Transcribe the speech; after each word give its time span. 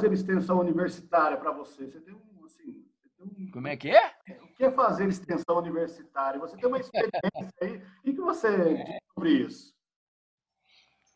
fazer 0.00 0.12
extensão 0.12 0.58
universitária 0.58 1.36
para 1.36 1.52
você? 1.52 1.86
Você 1.86 2.00
tem 2.00 2.14
um, 2.14 2.44
assim, 2.44 2.86
um, 3.18 3.50
Como 3.50 3.68
é 3.68 3.76
que 3.76 3.90
é? 3.90 4.16
O 4.42 4.48
que 4.54 4.64
é 4.64 4.70
fazer 4.70 5.08
extensão 5.08 5.58
universitária? 5.58 6.40
Você 6.40 6.56
tem 6.56 6.66
uma 6.66 6.78
experiência 6.78 7.54
aí? 7.60 7.82
O 7.98 8.02
que 8.02 8.20
você 8.20 8.74
diz 8.74 8.98
sobre 9.14 9.30
isso? 9.30 9.74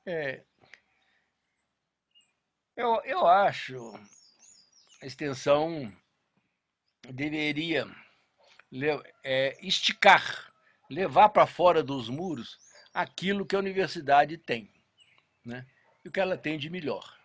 É, 0.06 0.44
eu, 2.76 3.00
eu 3.04 3.26
acho 3.26 3.94
a 5.02 5.06
extensão 5.06 5.90
deveria 7.10 7.86
é, 9.24 9.56
esticar, 9.66 10.52
levar 10.90 11.30
para 11.30 11.46
fora 11.46 11.82
dos 11.82 12.10
muros 12.10 12.58
aquilo 12.92 13.46
que 13.46 13.56
a 13.56 13.58
universidade 13.58 14.36
tem, 14.36 14.70
né? 15.44 15.66
E 16.04 16.08
o 16.08 16.12
que 16.12 16.20
ela 16.20 16.36
tem 16.36 16.58
de 16.58 16.68
melhor. 16.68 17.23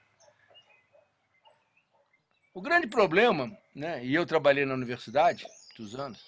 O 2.54 2.62
grande 2.62 2.88
problema, 2.88 3.56
né? 3.76 4.04
E 4.04 4.14
eu 4.14 4.26
trabalhei 4.26 4.66
na 4.66 4.74
universidade 4.74 5.46
muitos 5.80 5.96
anos, 5.96 6.20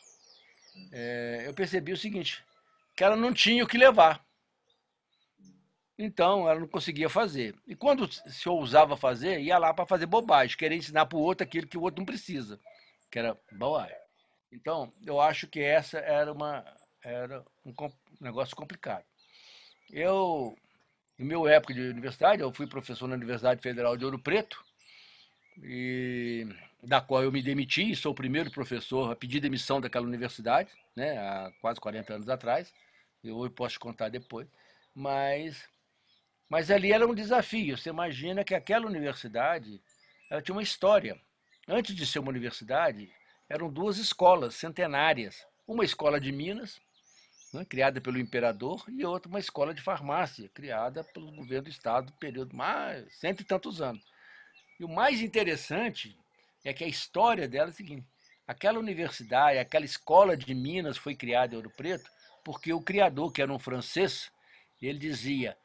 é, 0.91 1.43
eu 1.45 1.53
percebi 1.53 1.91
o 1.91 1.98
seguinte, 1.98 2.43
que 2.95 3.03
ela 3.03 3.16
não 3.16 3.34
tinha 3.34 3.63
o 3.63 3.67
que 3.67 3.77
levar. 3.77 4.23
Então, 5.98 6.49
ela 6.49 6.59
não 6.59 6.67
conseguia 6.67 7.09
fazer. 7.09 7.55
E 7.67 7.76
quando 7.76 8.12
se 8.12 8.49
ousava 8.49 8.98
fazer, 8.98 9.40
ia 9.41 9.57
lá 9.57 9.73
para 9.73 9.85
fazer 9.85 10.05
bobagem, 10.05 10.57
querer 10.57 10.76
ensinar 10.76 11.05
para 11.05 11.18
o 11.18 11.21
outro 11.21 11.43
aquilo 11.43 11.68
que 11.68 11.77
o 11.77 11.81
outro 11.81 11.99
não 11.99 12.05
precisa, 12.05 12.59
que 13.09 13.20
era 13.20 13.37
bobagem. 13.51 13.96
Então, 14.51 14.91
eu 15.05 15.21
acho 15.21 15.48
que 15.48 15.59
essa 15.59 15.99
era, 15.99 16.31
uma, 16.31 16.65
era 17.03 17.46
um 17.65 17.74
negócio 18.20 18.55
complicado. 18.55 19.05
Eu, 19.91 20.57
no 21.18 21.26
meu 21.26 21.48
época 21.48 21.74
de 21.74 21.81
universidade, 21.81 22.41
eu 22.41 22.51
fui 22.51 22.65
professor 22.65 23.07
na 23.07 23.15
Universidade 23.15 23.62
Federal 23.62 23.96
de 23.96 24.05
Ouro 24.05 24.18
Preto, 24.18 24.63
e 25.63 26.48
da 26.84 26.99
qual 26.99 27.23
eu 27.23 27.31
me 27.31 27.41
demiti, 27.41 27.95
sou 27.95 28.12
o 28.12 28.15
primeiro 28.15 28.51
professor 28.51 29.12
a 29.12 29.15
pedir 29.15 29.40
demissão 29.40 29.79
daquela 29.79 30.05
universidade, 30.05 30.71
né, 30.95 31.18
há 31.18 31.51
quase 31.62 31.79
40 31.79 32.13
anos 32.13 32.29
atrás. 32.29 32.73
Eu 33.23 33.49
posso 33.51 33.79
contar 33.79 34.09
depois. 34.09 34.48
Mas 34.95 35.70
mas 36.49 36.70
ali 36.70 36.91
era 36.91 37.07
um 37.07 37.15
desafio. 37.15 37.77
Você 37.77 37.90
imagina 37.90 38.43
que 38.43 38.53
aquela 38.53 38.85
universidade 38.85 39.81
ela 40.29 40.41
tinha 40.41 40.55
uma 40.55 40.63
história. 40.63 41.20
Antes 41.68 41.96
de 41.96 42.05
ser 42.05 42.20
uma 42.20 42.29
universidade, 42.29 43.09
eram 43.49 43.71
duas 43.71 43.98
escolas 43.98 44.55
centenárias. 44.55 45.46
Uma 45.68 45.85
escola 45.85 46.20
de 46.20 46.31
Minas, 46.31 46.81
né, 47.53 47.63
criada 47.65 48.01
pelo 48.01 48.18
imperador, 48.20 48.84
e 48.90 49.05
outra 49.05 49.29
uma 49.29 49.40
escola 49.40 49.73
de 49.73 49.81
farmácia, 49.81 50.49
criada 50.49 51.03
pelo 51.03 51.31
governo 51.31 51.65
do 51.65 51.70
estado, 51.70 52.12
período 52.13 52.55
mais 52.55 53.13
cento 53.15 53.41
e 53.41 53.46
tantos 53.46 53.81
anos. 53.81 54.03
E 54.82 54.84
o 54.84 54.90
mais 54.90 55.21
interessante 55.21 56.18
é 56.65 56.74
que 56.74 56.84
a 56.84 56.87
história 56.87 57.48
dela 57.48 57.68
é 57.68 57.70
a 57.70 57.74
seguinte: 57.74 58.07
aquela 58.48 58.79
universidade, 58.79 59.60
aquela 59.60 59.85
escola 59.85 60.35
de 60.35 60.55
Minas 60.55 60.98
foi 60.98 61.13
criada 61.13 61.54
em 61.54 61.57
Ouro 61.57 61.70
Preto 61.70 62.10
porque 62.43 62.74
o 62.74 62.82
criador, 62.82 63.32
que 63.32 63.43
era 63.43 63.54
um 63.54 63.59
francês, 63.59 64.31
ele 64.81 64.97
dizia: 64.97 65.56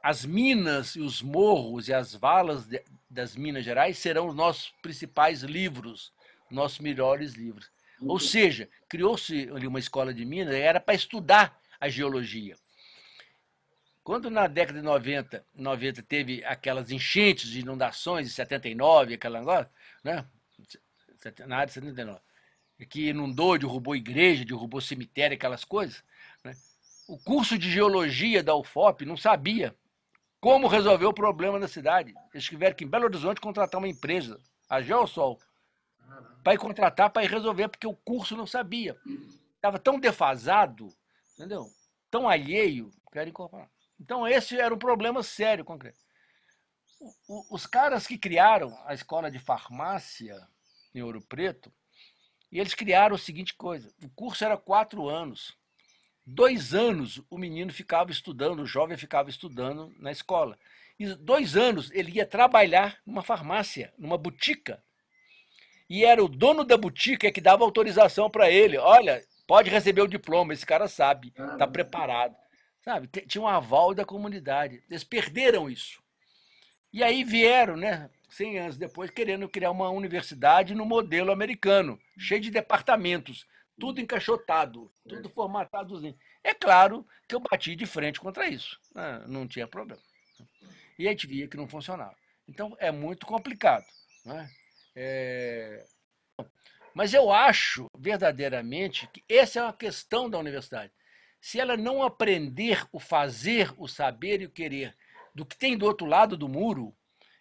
as 0.00 0.24
minas 0.24 0.94
e 0.94 1.00
os 1.00 1.20
morros 1.20 1.88
e 1.88 1.92
as 1.92 2.14
valas 2.14 2.64
de, 2.64 2.80
das 3.10 3.34
Minas 3.34 3.64
Gerais 3.64 3.98
serão 3.98 4.28
os 4.28 4.36
nossos 4.36 4.72
principais 4.80 5.42
livros, 5.42 6.12
nossos 6.48 6.78
melhores 6.78 7.32
livros. 7.32 7.68
Ou 8.00 8.20
seja, 8.20 8.68
criou-se 8.88 9.50
ali 9.50 9.66
uma 9.66 9.80
escola 9.80 10.14
de 10.14 10.24
Minas, 10.24 10.54
era 10.54 10.78
para 10.78 10.94
estudar 10.94 11.60
a 11.80 11.88
geologia. 11.88 12.54
Quando 14.02 14.30
na 14.30 14.46
década 14.46 14.78
de 14.78 14.84
90, 14.84 15.44
90 15.54 16.02
teve 16.02 16.44
aquelas 16.44 16.90
enchentes 16.90 17.50
de 17.50 17.60
inundações, 17.60 18.26
em 18.26 18.30
79, 18.30 19.14
aquela 19.14 19.38
negócio, 19.38 19.68
né? 20.02 20.26
Na 21.46 21.56
área 21.56 21.66
de 21.66 21.74
79, 21.74 22.20
que 22.88 23.08
inundou, 23.08 23.58
derrubou 23.58 23.94
igreja, 23.94 24.44
derrubou 24.44 24.80
cemitério, 24.80 25.36
aquelas 25.36 25.64
coisas, 25.64 26.02
né? 26.42 26.54
o 27.06 27.18
curso 27.18 27.58
de 27.58 27.70
geologia 27.70 28.42
da 28.42 28.54
UFOP 28.54 29.04
não 29.04 29.16
sabia 29.16 29.76
como 30.40 30.66
resolver 30.66 31.06
o 31.06 31.12
problema 31.12 31.60
da 31.60 31.68
cidade. 31.68 32.14
Eles 32.32 32.46
tiveram 32.46 32.74
que, 32.74 32.84
em 32.84 32.88
Belo 32.88 33.04
Horizonte, 33.04 33.40
contratar 33.40 33.78
uma 33.78 33.88
empresa, 33.88 34.40
a 34.68 34.80
Geosol, 34.80 35.38
para 36.42 36.54
ir 36.54 36.58
contratar, 36.58 37.10
para 37.10 37.24
ir 37.24 37.30
resolver, 37.30 37.68
porque 37.68 37.86
o 37.86 37.94
curso 37.94 38.36
não 38.36 38.46
sabia. 38.46 38.96
Estava 39.56 39.78
tão 39.78 40.00
defasado, 40.00 40.88
entendeu? 41.34 41.70
Tão 42.10 42.28
alheio, 42.28 42.90
quero 43.12 43.28
incorporar. 43.28 43.68
Então, 44.00 44.26
esse 44.26 44.58
era 44.58 44.74
um 44.74 44.78
problema 44.78 45.22
sério, 45.22 45.64
concreto. 45.64 45.98
Os 47.50 47.66
caras 47.66 48.06
que 48.06 48.16
criaram 48.16 48.76
a 48.86 48.94
escola 48.94 49.30
de 49.30 49.38
farmácia 49.38 50.36
em 50.94 51.02
Ouro 51.02 51.20
Preto, 51.20 51.72
e 52.50 52.58
eles 52.58 52.74
criaram 52.74 53.14
a 53.14 53.18
seguinte 53.18 53.54
coisa: 53.54 53.92
o 54.02 54.08
curso 54.10 54.44
era 54.44 54.56
quatro 54.56 55.08
anos. 55.08 55.56
Dois 56.26 56.74
anos 56.74 57.22
o 57.30 57.38
menino 57.38 57.72
ficava 57.72 58.10
estudando, 58.10 58.60
o 58.60 58.66
jovem 58.66 58.96
ficava 58.96 59.30
estudando 59.30 59.92
na 59.98 60.12
escola. 60.12 60.58
E 60.98 61.14
dois 61.14 61.56
anos 61.56 61.90
ele 61.92 62.12
ia 62.12 62.26
trabalhar 62.26 62.98
numa 63.06 63.22
farmácia, 63.22 63.92
numa 63.98 64.18
botica. 64.18 64.82
E 65.88 66.04
era 66.04 66.22
o 66.22 66.28
dono 66.28 66.64
da 66.64 66.76
botica 66.76 67.32
que 67.32 67.40
dava 67.40 67.64
autorização 67.64 68.30
para 68.30 68.50
ele. 68.50 68.76
Olha, 68.76 69.24
pode 69.46 69.70
receber 69.70 70.02
o 70.02 70.08
diploma, 70.08 70.52
esse 70.52 70.64
cara 70.64 70.86
sabe, 70.86 71.32
está 71.52 71.66
preparado. 71.66 72.36
Sabe? 72.82 73.08
Tinha 73.26 73.42
um 73.42 73.48
aval 73.48 73.94
da 73.94 74.04
comunidade. 74.04 74.82
Eles 74.88 75.04
perderam 75.04 75.68
isso. 75.68 76.02
E 76.92 77.04
aí 77.04 77.22
vieram, 77.22 77.76
né, 77.76 78.10
100 78.30 78.58
anos 78.58 78.76
depois, 78.76 79.10
querendo 79.10 79.48
criar 79.48 79.70
uma 79.70 79.90
universidade 79.90 80.74
no 80.74 80.84
modelo 80.84 81.30
americano, 81.30 82.00
cheio 82.18 82.40
de 82.40 82.50
departamentos 82.50 83.46
tudo 83.80 84.00
encaixotado, 84.00 84.92
tudo 85.08 85.28
é. 85.28 85.32
formatadozinho. 85.32 86.16
É 86.44 86.52
claro 86.52 87.04
que 87.26 87.34
eu 87.34 87.40
bati 87.40 87.74
de 87.74 87.86
frente 87.86 88.20
contra 88.20 88.46
isso, 88.46 88.78
né? 88.94 89.24
não 89.26 89.48
tinha 89.48 89.66
problema. 89.66 90.02
E 90.98 91.08
a 91.08 91.10
gente 91.10 91.26
via 91.26 91.48
que 91.48 91.56
não 91.56 91.66
funcionava. 91.66 92.14
Então 92.46 92.76
é 92.78 92.92
muito 92.92 93.24
complicado. 93.26 93.86
Né? 94.24 94.50
É... 94.94 95.84
Mas 96.94 97.14
eu 97.14 97.32
acho 97.32 97.86
verdadeiramente 97.96 99.08
que 99.08 99.24
essa 99.28 99.60
é 99.60 99.62
uma 99.62 99.72
questão 99.72 100.28
da 100.28 100.38
universidade. 100.38 100.92
Se 101.40 101.58
ela 101.58 101.76
não 101.76 102.02
aprender 102.02 102.86
o 102.92 103.00
fazer, 103.00 103.72
o 103.76 103.88
saber 103.88 104.42
e 104.42 104.46
o 104.46 104.50
querer 104.50 104.96
do 105.34 105.46
que 105.46 105.56
tem 105.56 105.76
do 105.76 105.86
outro 105.86 106.06
lado 106.06 106.36
do 106.36 106.48
muro, 106.48 106.94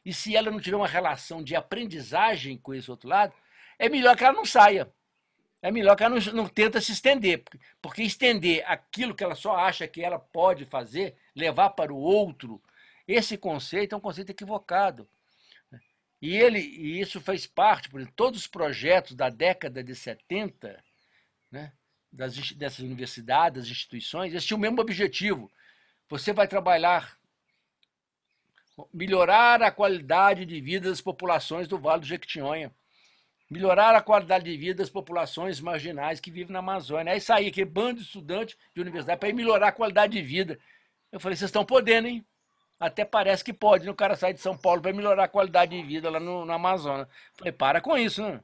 e 0.05 0.13
se 0.13 0.35
ela 0.35 0.49
não 0.49 0.59
tiver 0.59 0.77
uma 0.77 0.87
relação 0.87 1.43
de 1.43 1.55
aprendizagem 1.55 2.57
com 2.57 2.73
esse 2.73 2.89
outro 2.89 3.09
lado, 3.09 3.33
é 3.77 3.89
melhor 3.89 4.15
que 4.15 4.23
ela 4.23 4.33
não 4.33 4.45
saia 4.45 4.91
é 5.61 5.71
melhor 5.71 5.95
que 5.95 6.03
ela 6.03 6.15
não, 6.15 6.33
não 6.33 6.47
tenta 6.47 6.79
se 6.79 6.91
estender, 6.91 7.43
porque 7.81 8.01
estender 8.01 8.63
aquilo 8.65 9.13
que 9.13 9.23
ela 9.23 9.35
só 9.35 9.55
acha 9.55 9.87
que 9.87 10.01
ela 10.01 10.17
pode 10.17 10.65
fazer, 10.65 11.15
levar 11.35 11.71
para 11.71 11.93
o 11.93 11.97
outro, 11.97 12.61
esse 13.07 13.37
conceito 13.37 13.93
é 13.93 13.97
um 13.97 14.01
conceito 14.01 14.29
equivocado. 14.29 15.09
E 16.21 16.35
ele, 16.35 16.59
e 16.59 16.99
isso 16.99 17.19
fez 17.21 17.47
parte, 17.47 17.89
por 17.89 17.99
exemplo, 17.99 18.15
todos 18.15 18.41
os 18.41 18.47
projetos 18.47 19.15
da 19.15 19.29
década 19.29 19.83
de 19.83 19.95
70, 19.95 20.83
né, 21.51 21.73
das, 22.11 22.51
dessas 22.53 22.79
universidades, 22.79 23.63
das 23.63 23.71
instituições, 23.71 24.31
eles 24.31 24.45
tinham 24.45 24.57
o 24.57 24.61
mesmo 24.61 24.81
objetivo. 24.81 25.51
Você 26.09 26.33
vai 26.33 26.47
trabalhar 26.47 27.17
melhorar 28.93 29.61
a 29.61 29.71
qualidade 29.71 30.45
de 30.45 30.61
vida 30.61 30.89
das 30.89 31.01
populações 31.01 31.67
do 31.67 31.77
Vale 31.77 31.99
do 32.01 32.07
Jequitinhonha 32.07 32.73
melhorar 33.49 33.95
a 33.95 34.01
qualidade 34.01 34.45
de 34.45 34.55
vida 34.55 34.83
das 34.83 34.89
populações 34.89 35.59
marginais 35.59 36.19
que 36.19 36.29
vivem 36.29 36.53
na 36.53 36.59
Amazônia. 36.59 37.13
Aí 37.13 37.19
saía 37.19 37.49
aquele 37.49 37.69
bando 37.69 37.95
de 37.95 38.05
estudantes 38.05 38.55
de 38.75 38.81
universidade 38.81 39.19
para 39.19 39.33
melhorar 39.33 39.69
a 39.69 39.71
qualidade 39.71 40.13
de 40.13 40.21
vida. 40.21 40.59
Eu 41.11 41.19
falei, 41.19 41.35
vocês 41.35 41.49
estão 41.49 41.65
podendo, 41.65 42.07
hein? 42.07 42.25
Até 42.79 43.03
parece 43.03 43.43
que 43.43 43.51
pode, 43.51 43.85
né? 43.85 43.91
o 43.91 43.95
cara 43.95 44.15
sai 44.15 44.33
de 44.33 44.39
São 44.39 44.55
Paulo 44.55 44.81
para 44.81 44.93
melhorar 44.93 45.25
a 45.25 45.27
qualidade 45.27 45.75
de 45.75 45.85
vida 45.85 46.09
lá 46.09 46.19
no, 46.19 46.45
no 46.45 46.53
Amazonas. 46.53 47.07
Falei, 47.37 47.51
para 47.51 47.81
com 47.81 47.97
isso, 47.97 48.21
né? 48.21 48.39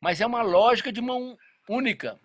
Mas 0.00 0.20
é 0.20 0.26
uma 0.26 0.40
lógica 0.40 0.90
de 0.90 1.02
mão 1.02 1.36
única. 1.68 2.18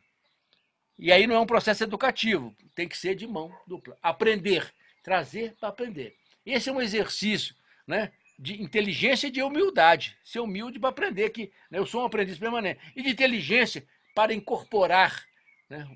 E 0.98 1.12
aí 1.12 1.28
não 1.28 1.36
é 1.36 1.40
um 1.40 1.46
processo 1.46 1.84
educativo, 1.84 2.56
tem 2.74 2.88
que 2.88 2.98
ser 2.98 3.16
de 3.16 3.28
mão 3.28 3.54
dupla. 3.68 3.98
Aprender, 4.02 4.74
trazer 5.04 5.56
para 5.60 5.70
aprender. 5.70 6.16
Esse 6.46 6.70
é 6.70 6.72
um 6.72 6.82
exercício, 6.82 7.56
né? 7.88 8.12
de 8.38 8.62
inteligência 8.62 9.28
e 9.28 9.32
de 9.32 9.42
humildade. 9.42 10.18
Ser 10.24 10.40
humilde 10.40 10.80
para 10.80 10.90
aprender 10.90 11.30
que 11.30 11.52
né, 11.70 11.80
eu 11.80 11.86
sou 11.86 12.02
um 12.02 12.06
aprendiz 12.06 12.38
permanente. 12.38 12.80
E 12.96 13.02
de 13.02 13.10
inteligência 13.10 13.86
para 14.14 14.34
incorporar 14.34 15.24
né, 15.70 15.88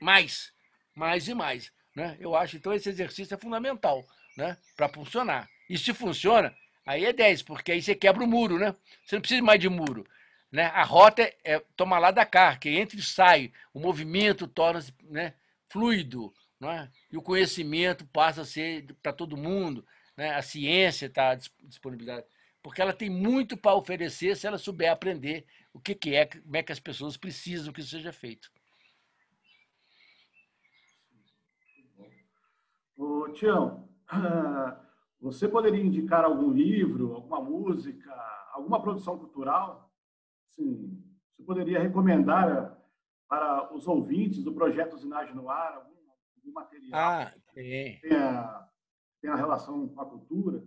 mais, 0.00 0.52
mais 0.94 1.28
e 1.28 1.34
mais. 1.34 1.72
Né? 1.94 2.16
Eu 2.20 2.36
acho, 2.36 2.56
então, 2.56 2.72
esse 2.72 2.88
exercício 2.88 3.34
é 3.34 3.38
fundamental 3.38 4.04
né, 4.36 4.56
para 4.76 4.88
funcionar. 4.88 5.48
E 5.68 5.78
se 5.78 5.92
funciona, 5.94 6.54
aí 6.84 7.04
é 7.04 7.12
10, 7.12 7.42
porque 7.42 7.72
aí 7.72 7.82
você 7.82 7.94
quebra 7.94 8.22
o 8.22 8.26
muro, 8.26 8.58
né? 8.58 8.74
Você 9.04 9.16
não 9.16 9.20
precisa 9.20 9.42
mais 9.42 9.58
de 9.58 9.68
muro. 9.68 10.06
Né? 10.56 10.68
A 10.68 10.84
rota 10.84 11.20
é, 11.20 11.34
é 11.44 11.60
tomar 11.76 11.98
lá 11.98 12.10
da 12.10 12.24
cá, 12.24 12.56
que 12.56 12.70
entra 12.70 12.98
e 12.98 13.02
sai, 13.02 13.52
o 13.74 13.78
movimento 13.78 14.46
torna-se 14.46 14.90
né, 15.02 15.34
fluido, 15.68 16.32
não 16.58 16.72
é? 16.72 16.90
e 17.12 17.18
o 17.18 17.20
conhecimento 17.20 18.06
passa 18.06 18.40
a 18.40 18.44
ser 18.46 18.86
para 19.02 19.12
todo 19.12 19.36
mundo 19.36 19.84
né? 20.16 20.34
a 20.34 20.40
ciência 20.40 21.08
está 21.08 21.34
disponibilizada, 21.34 22.26
porque 22.62 22.80
ela 22.80 22.94
tem 22.94 23.10
muito 23.10 23.54
para 23.54 23.74
oferecer 23.74 24.34
se 24.34 24.46
ela 24.46 24.56
souber 24.56 24.90
aprender 24.90 25.44
o 25.74 25.78
que, 25.78 25.94
que 25.94 26.14
é, 26.14 26.24
como 26.24 26.56
é 26.56 26.62
que 26.62 26.72
as 26.72 26.80
pessoas 26.80 27.18
precisam 27.18 27.70
que 27.70 27.80
isso 27.80 27.90
seja 27.90 28.10
feito. 28.10 28.50
Ô, 32.96 33.28
Tião, 33.34 33.86
você 35.20 35.46
poderia 35.46 35.84
indicar 35.84 36.24
algum 36.24 36.50
livro, 36.50 37.14
alguma 37.14 37.42
música, 37.42 38.10
alguma 38.54 38.80
produção 38.80 39.18
cultural? 39.18 39.85
Sim, 40.56 41.02
você 41.36 41.42
poderia 41.44 41.80
recomendar 41.80 42.76
para 43.28 43.74
os 43.74 43.86
ouvintes 43.86 44.42
do 44.42 44.54
projeto 44.54 44.94
Usinagem 44.94 45.34
no 45.34 45.50
Ar 45.50 45.74
algum, 45.74 45.94
algum 46.36 46.52
material 46.52 47.00
ah, 47.00 47.32
que 47.54 48.00
tenha, 48.00 48.68
tenha 49.20 49.34
relação 49.34 49.88
com 49.88 50.00
a 50.00 50.06
cultura? 50.06 50.64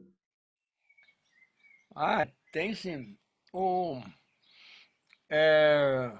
Ah, 1.96 2.28
tem 2.52 2.74
sim. 2.74 3.18
O, 3.52 4.02
é, 5.30 6.12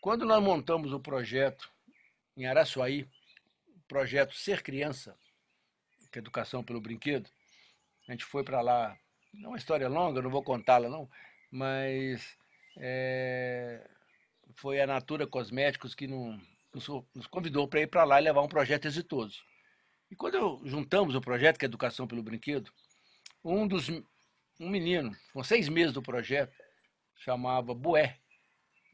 quando 0.00 0.24
nós 0.24 0.42
montamos 0.42 0.92
o 0.92 1.00
projeto 1.00 1.70
em 2.36 2.46
Araçuaí, 2.46 3.08
o 3.68 3.80
projeto 3.86 4.34
Ser 4.34 4.62
Criança, 4.62 5.16
que 6.10 6.18
é 6.18 6.20
Educação 6.20 6.64
pelo 6.64 6.80
Brinquedo, 6.80 7.30
a 8.08 8.12
gente 8.12 8.24
foi 8.24 8.44
para 8.44 8.60
lá. 8.60 8.98
É 9.34 9.46
uma 9.46 9.56
história 9.56 9.88
longa, 9.88 10.20
não 10.20 10.30
vou 10.30 10.42
contá-la 10.42 10.88
não, 10.88 11.08
mas 11.52 12.36
é, 12.78 13.86
foi 14.56 14.80
a 14.80 14.86
Natura 14.86 15.26
Cosméticos 15.26 15.94
que 15.94 16.06
nos, 16.06 16.40
nos 17.14 17.26
convidou 17.26 17.68
para 17.68 17.82
ir 17.82 17.86
para 17.86 18.04
lá 18.04 18.18
e 18.18 18.24
levar 18.24 18.40
um 18.40 18.48
projeto 18.48 18.86
exitoso. 18.86 19.38
E 20.10 20.16
quando 20.16 20.62
juntamos 20.64 21.14
o 21.14 21.20
projeto, 21.20 21.58
que 21.58 21.64
é 21.64 21.68
Educação 21.68 22.06
pelo 22.06 22.22
Brinquedo, 22.22 22.72
um 23.44 23.68
dos 23.68 23.88
um 24.60 24.68
menino, 24.68 25.14
com 25.32 25.42
seis 25.42 25.68
meses 25.68 25.92
do 25.92 26.02
projeto, 26.02 26.54
chamava 27.16 27.74
Bué. 27.74 28.16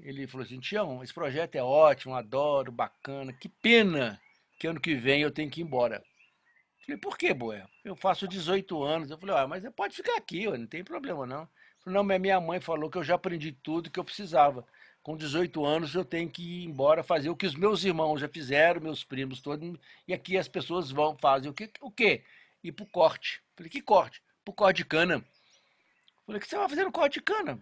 Ele 0.00 0.26
falou 0.26 0.44
assim: 0.44 0.61
Tião, 0.61 1.02
esse 1.02 1.12
projeto 1.12 1.56
é 1.56 1.62
ótimo, 1.62 2.14
adoro, 2.14 2.72
bacana. 2.72 3.32
Que 3.32 3.49
pena 3.49 4.20
que 4.58 4.66
ano 4.66 4.81
que 4.81 4.94
vem 4.94 5.22
eu 5.22 5.31
tenho 5.31 5.50
que 5.50 5.61
ir 5.61 5.64
embora. 5.64 6.02
Falei, 6.84 6.99
por 6.99 7.19
que, 7.19 7.34
Bué? 7.34 7.66
Eu 7.84 7.94
faço 7.94 8.26
18 8.26 8.82
anos. 8.82 9.11
Eu 9.11 9.19
falei, 9.19 9.37
ah, 9.37 9.46
mas 9.46 9.62
pode 9.75 9.94
ficar 9.94 10.16
aqui, 10.16 10.46
não 10.46 10.66
tem 10.66 10.82
problema 10.82 11.26
não. 11.26 11.49
Falei, 11.88 11.94
não, 11.94 12.05
mas 12.05 12.20
minha 12.20 12.38
mãe 12.38 12.61
falou 12.61 12.90
que 12.90 12.99
eu 12.99 13.02
já 13.02 13.14
aprendi 13.14 13.50
tudo 13.50 13.90
que 13.90 13.99
eu 13.99 14.05
precisava. 14.05 14.67
Com 15.02 15.17
18 15.17 15.64
anos 15.64 15.94
eu 15.94 16.05
tenho 16.05 16.29
que 16.29 16.43
ir 16.43 16.64
embora 16.64 17.02
fazer 17.02 17.31
o 17.31 17.37
que 17.37 17.46
os 17.46 17.55
meus 17.55 17.82
irmãos 17.82 18.20
já 18.20 18.29
fizeram, 18.29 18.81
meus 18.81 19.02
primos 19.02 19.40
todos, 19.40 19.75
e 20.06 20.12
aqui 20.12 20.37
as 20.37 20.46
pessoas 20.46 20.90
vão 20.90 21.17
fazer 21.17 21.49
o 21.49 21.55
quê? 21.55 21.70
O 21.81 21.90
quê? 21.90 22.25
Ir 22.62 22.73
pro 22.73 22.85
corte. 22.85 23.43
Falei, 23.56 23.70
que 23.70 23.81
corte? 23.81 24.23
Pro 24.44 24.52
corte 24.52 24.79
de 24.79 24.85
cana. 24.85 25.25
Falei, 26.26 26.38
o 26.38 26.43
que 26.43 26.49
você 26.49 26.58
vai 26.58 26.69
fazer 26.69 26.85
no 26.85 26.93
corte 26.93 27.14
de 27.14 27.23
cana? 27.23 27.58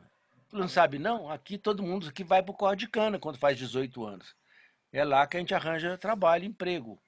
não 0.53 0.69
sabe, 0.69 0.99
não? 0.99 1.31
Aqui 1.31 1.59
todo 1.59 1.83
mundo 1.83 2.09
aqui 2.09 2.25
vai 2.25 2.43
para 2.43 2.51
o 2.51 2.57
corte 2.57 2.81
de 2.81 2.89
cana 2.89 3.19
quando 3.19 3.39
faz 3.39 3.57
18 3.59 4.05
anos. 4.05 4.35
É 4.93 5.05
lá 5.05 5.27
que 5.27 5.37
a 5.37 5.41
gente 5.41 5.55
arranja 5.55 5.99
trabalho, 5.99 6.45
emprego. 6.45 7.01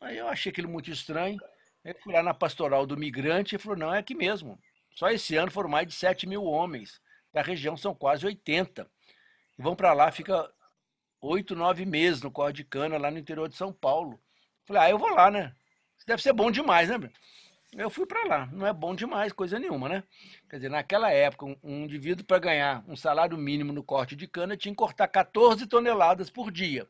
Aí 0.00 0.16
eu 0.16 0.28
achei 0.28 0.50
aquilo 0.50 0.68
muito 0.68 0.90
estranho. 0.90 1.38
Aí 1.84 1.92
fui 2.02 2.14
lá 2.14 2.22
na 2.22 2.32
pastoral 2.32 2.86
do 2.86 2.96
migrante 2.96 3.54
e 3.54 3.58
falou, 3.58 3.76
não, 3.76 3.92
é 3.92 3.98
aqui 3.98 4.14
mesmo. 4.14 4.58
Só 4.94 5.08
esse 5.10 5.36
ano 5.36 5.50
foram 5.50 5.68
mais 5.68 5.86
de 5.86 5.94
7 5.94 6.26
mil 6.26 6.44
homens. 6.44 7.00
Da 7.32 7.42
região 7.42 7.76
são 7.76 7.94
quase 7.94 8.26
80. 8.26 8.86
E 9.58 9.62
vão 9.62 9.76
para 9.76 9.92
lá, 9.92 10.10
fica 10.10 10.50
8, 11.20 11.54
9 11.54 11.84
meses 11.84 12.22
no 12.22 12.30
corte 12.30 12.56
de 12.56 12.64
cana, 12.64 12.98
lá 12.98 13.10
no 13.10 13.18
interior 13.18 13.48
de 13.48 13.54
São 13.54 13.72
Paulo. 13.72 14.20
Falei, 14.64 14.82
ah, 14.82 14.90
eu 14.90 14.98
vou 14.98 15.10
lá, 15.10 15.30
né? 15.30 15.54
Isso 15.96 16.06
deve 16.06 16.22
ser 16.22 16.32
bom 16.32 16.50
demais, 16.50 16.88
né? 16.88 17.10
eu 17.76 17.90
fui 17.90 18.06
para 18.06 18.24
lá. 18.24 18.46
Não 18.46 18.66
é 18.66 18.72
bom 18.72 18.94
demais, 18.94 19.32
coisa 19.32 19.58
nenhuma, 19.58 19.88
né? 19.88 20.02
Quer 20.48 20.56
dizer, 20.56 20.68
naquela 20.70 21.10
época, 21.10 21.46
um, 21.46 21.56
um 21.62 21.84
indivíduo 21.84 22.24
para 22.24 22.38
ganhar 22.38 22.84
um 22.88 22.96
salário 22.96 23.36
mínimo 23.36 23.72
no 23.72 23.82
corte 23.82 24.16
de 24.16 24.26
cana 24.26 24.56
tinha 24.56 24.72
que 24.72 24.78
cortar 24.78 25.06
14 25.08 25.66
toneladas 25.66 26.30
por 26.30 26.50
dia. 26.50 26.86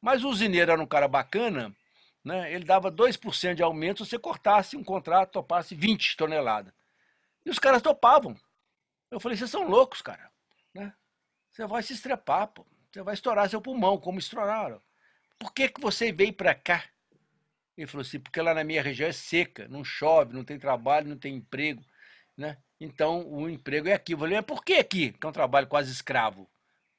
Mas 0.00 0.24
o 0.24 0.28
usineiro 0.28 0.70
era 0.72 0.80
um 0.80 0.86
cara 0.86 1.08
bacana, 1.08 1.74
né? 2.24 2.52
ele 2.52 2.64
dava 2.64 2.90
2% 2.90 3.54
de 3.54 3.62
aumento 3.62 4.04
se 4.04 4.10
você 4.10 4.18
cortasse 4.18 4.76
um 4.76 4.84
contrato, 4.84 5.32
topasse 5.32 5.74
20 5.74 6.16
toneladas. 6.16 6.72
E 7.48 7.50
os 7.50 7.58
caras 7.58 7.80
topavam. 7.80 8.36
Eu 9.10 9.18
falei, 9.18 9.38
vocês 9.38 9.50
são 9.50 9.66
loucos, 9.66 10.02
cara. 10.02 10.30
Né? 10.74 10.92
Você 11.50 11.66
vai 11.66 11.82
se 11.82 11.94
estrepar, 11.94 12.48
pô. 12.48 12.66
Você 12.92 13.00
vai 13.00 13.14
estourar 13.14 13.48
seu 13.48 13.58
pulmão, 13.58 13.96
como 13.96 14.18
estouraram. 14.18 14.82
Por 15.38 15.54
que, 15.54 15.70
que 15.70 15.80
você 15.80 16.12
veio 16.12 16.34
para 16.34 16.54
cá? 16.54 16.84
Ele 17.74 17.86
falou 17.86 18.02
assim, 18.02 18.20
porque 18.20 18.42
lá 18.42 18.52
na 18.52 18.62
minha 18.64 18.82
região 18.82 19.08
é 19.08 19.12
seca, 19.12 19.66
não 19.66 19.82
chove, 19.82 20.34
não 20.34 20.44
tem 20.44 20.58
trabalho, 20.58 21.08
não 21.08 21.16
tem 21.16 21.36
emprego, 21.36 21.82
né? 22.36 22.58
Então 22.78 23.26
o 23.26 23.48
emprego 23.48 23.88
é 23.88 23.94
aqui. 23.94 24.12
Eu 24.12 24.18
falei, 24.18 24.36
mas 24.36 24.44
por 24.44 24.62
que 24.62 24.74
aqui? 24.74 25.12
Que 25.12 25.26
é 25.26 25.30
um 25.30 25.32
trabalho 25.32 25.68
quase 25.68 25.90
escravo, 25.90 26.50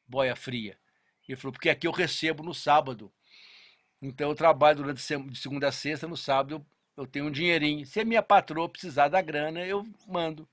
boia 0.07 0.35
fria. 0.35 0.79
Ele 1.27 1.37
falou, 1.37 1.53
porque 1.53 1.69
aqui 1.69 1.85
eu 1.85 1.91
recebo 1.91 2.41
no 2.41 2.55
sábado. 2.55 3.13
Então 4.01 4.29
eu 4.29 4.35
trabalho 4.35 4.77
durante 4.77 4.97
de 4.97 5.39
segunda 5.39 5.67
a 5.67 5.71
sexta, 5.71 6.07
no 6.07 6.17
sábado 6.17 6.65
eu 6.99 7.07
tenho 7.07 7.27
um 7.27 7.31
dinheirinho. 7.31 7.85
Se 7.85 8.01
a 8.01 8.05
minha 8.05 8.21
patroa 8.21 8.67
precisar 8.67 9.07
da 9.07 9.21
grana, 9.21 9.65
eu 9.65 9.87
mando. 10.05 10.47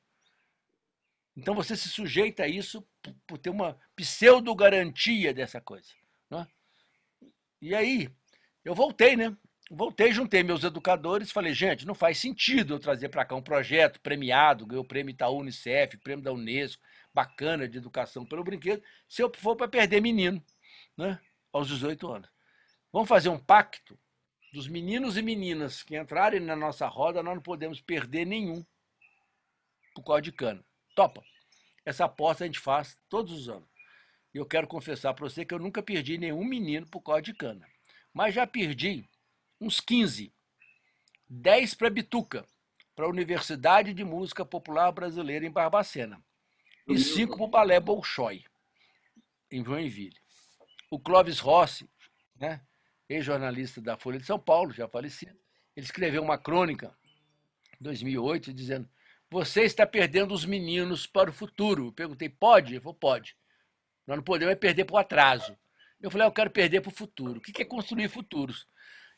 Então 1.37 1.55
você 1.55 1.77
se 1.77 1.89
sujeita 1.89 2.45
a 2.45 2.49
isso 2.49 2.87
por 3.27 3.37
ter 3.37 3.51
uma 3.51 3.77
pseudo-garantia 3.97 5.35
dessa 5.35 5.61
coisa. 5.61 5.89
Né? 6.31 6.47
E 7.61 7.75
aí, 7.75 8.09
eu 8.65 8.77
voltei, 8.77 9.17
né? 9.17 9.37
voltei, 9.69 10.13
juntei 10.13 10.45
meus 10.45 10.63
educadores, 10.63 11.33
falei, 11.33 11.53
gente, 11.53 11.85
não 11.85 11.97
faz 11.97 12.19
sentido 12.19 12.75
eu 12.75 12.79
trazer 12.79 13.09
para 13.09 13.25
cá 13.25 13.35
um 13.35 13.43
projeto 13.43 14.01
premiado, 14.01 14.67
ganhou 14.67 14.85
o 14.85 14.89
prêmio 14.89 15.11
Itaú 15.11 15.41
Unicef, 15.41 15.97
prêmio 15.99 16.25
da 16.25 16.33
Unesco, 16.33 16.81
bacana 17.13 17.69
de 17.69 17.77
educação 17.77 18.25
pelo 18.25 18.45
brinquedo, 18.45 18.83
se 19.09 19.21
eu 19.21 19.33
for 19.37 19.57
para 19.57 19.67
perder 19.67 20.01
menino, 20.01 20.43
né, 20.97 21.19
aos 21.53 21.67
18 21.67 22.07
anos. 22.09 22.31
Vamos 22.93 23.09
fazer 23.09 23.31
um 23.31 23.39
pacto 23.39 23.99
dos 24.57 24.69
meninos 24.69 25.19
e 25.19 25.23
meninas 25.23 25.83
que 25.83 25.99
entrarem 25.99 26.41
na 26.41 26.57
nossa 26.57 26.87
roda, 26.87 27.23
nós 27.23 27.35
não 27.35 27.43
podemos 27.43 27.79
perder 27.79 28.25
nenhum 28.25 28.65
por 29.95 30.03
causa 30.03 30.23
de 30.23 30.33
cana. 30.33 30.65
Topa. 30.95 31.23
Essa 31.85 32.07
aposta 32.07 32.43
a 32.43 32.47
gente 32.47 32.59
faz 32.59 32.99
todos 33.07 33.33
os 33.33 33.51
anos. 33.51 33.69
E 34.33 34.39
eu 34.39 34.47
quero 34.47 34.67
confessar 34.67 35.13
para 35.13 35.29
você 35.29 35.45
que 35.45 35.53
eu 35.53 35.59
nunca 35.59 35.83
perdi 35.83 36.17
nenhum 36.17 36.43
menino 36.43 36.87
por 36.87 37.03
causa 37.03 37.21
de 37.21 37.35
cana. 37.35 37.69
Mas 38.15 38.35
já 38.35 38.47
perdi 38.47 39.07
uns 39.61 39.79
15. 39.79 40.33
10 41.29 41.75
para 41.75 41.91
Bituca, 41.91 42.49
para 42.95 43.05
a 43.05 43.11
Universidade 43.11 43.93
de 43.93 44.05
Música 44.05 44.43
Popular 44.43 44.91
Brasileira 44.91 45.45
em 45.45 45.51
Barbacena. 45.51 46.19
E 46.89 46.99
5 46.99 47.37
para 47.37 47.45
o 47.45 47.49
Balé 47.49 47.79
Bolshoi, 47.79 48.43
em 49.51 49.63
Joinville. 49.63 50.17
O 50.91 50.99
Clóvis 50.99 51.41
Rossi, 51.41 51.91
né, 52.37 52.63
ex-jornalista 53.09 53.81
da 53.81 53.97
Folha 53.97 54.19
de 54.19 54.27
São 54.27 54.39
Paulo, 54.39 54.73
já 54.73 54.89
falecido, 54.89 55.39
ele 55.77 55.85
escreveu 55.85 56.23
uma 56.23 56.39
crônica 56.39 56.97
em 57.81 57.85
2008 57.85 58.53
dizendo: 58.53 58.89
Você 59.31 59.63
está 59.63 59.87
perdendo 59.87 60.33
os 60.33 60.45
meninos 60.45 61.07
para 61.07 61.31
o 61.31 61.33
futuro. 61.33 61.87
Eu 61.87 61.93
perguntei: 61.93 62.29
Pode? 62.29 62.73
Ele 62.73 62.81
falou: 62.81 62.95
Pode. 62.95 63.37
Nós 64.07 64.17
não 64.17 64.25
podemos 64.25 64.53
é 64.53 64.57
perder 64.57 64.85
para 64.85 64.95
o 64.95 64.99
atraso. 64.99 65.57
Eu 66.01 66.11
falei: 66.11 66.27
ah, 66.27 66.29
Eu 66.29 66.33
quero 66.33 66.51
perder 66.51 66.81
para 66.81 66.91
o 66.91 66.95
futuro. 66.95 67.39
O 67.39 67.41
que 67.41 67.63
é 67.63 67.65
construir 67.65 68.09
futuros? 68.09 68.67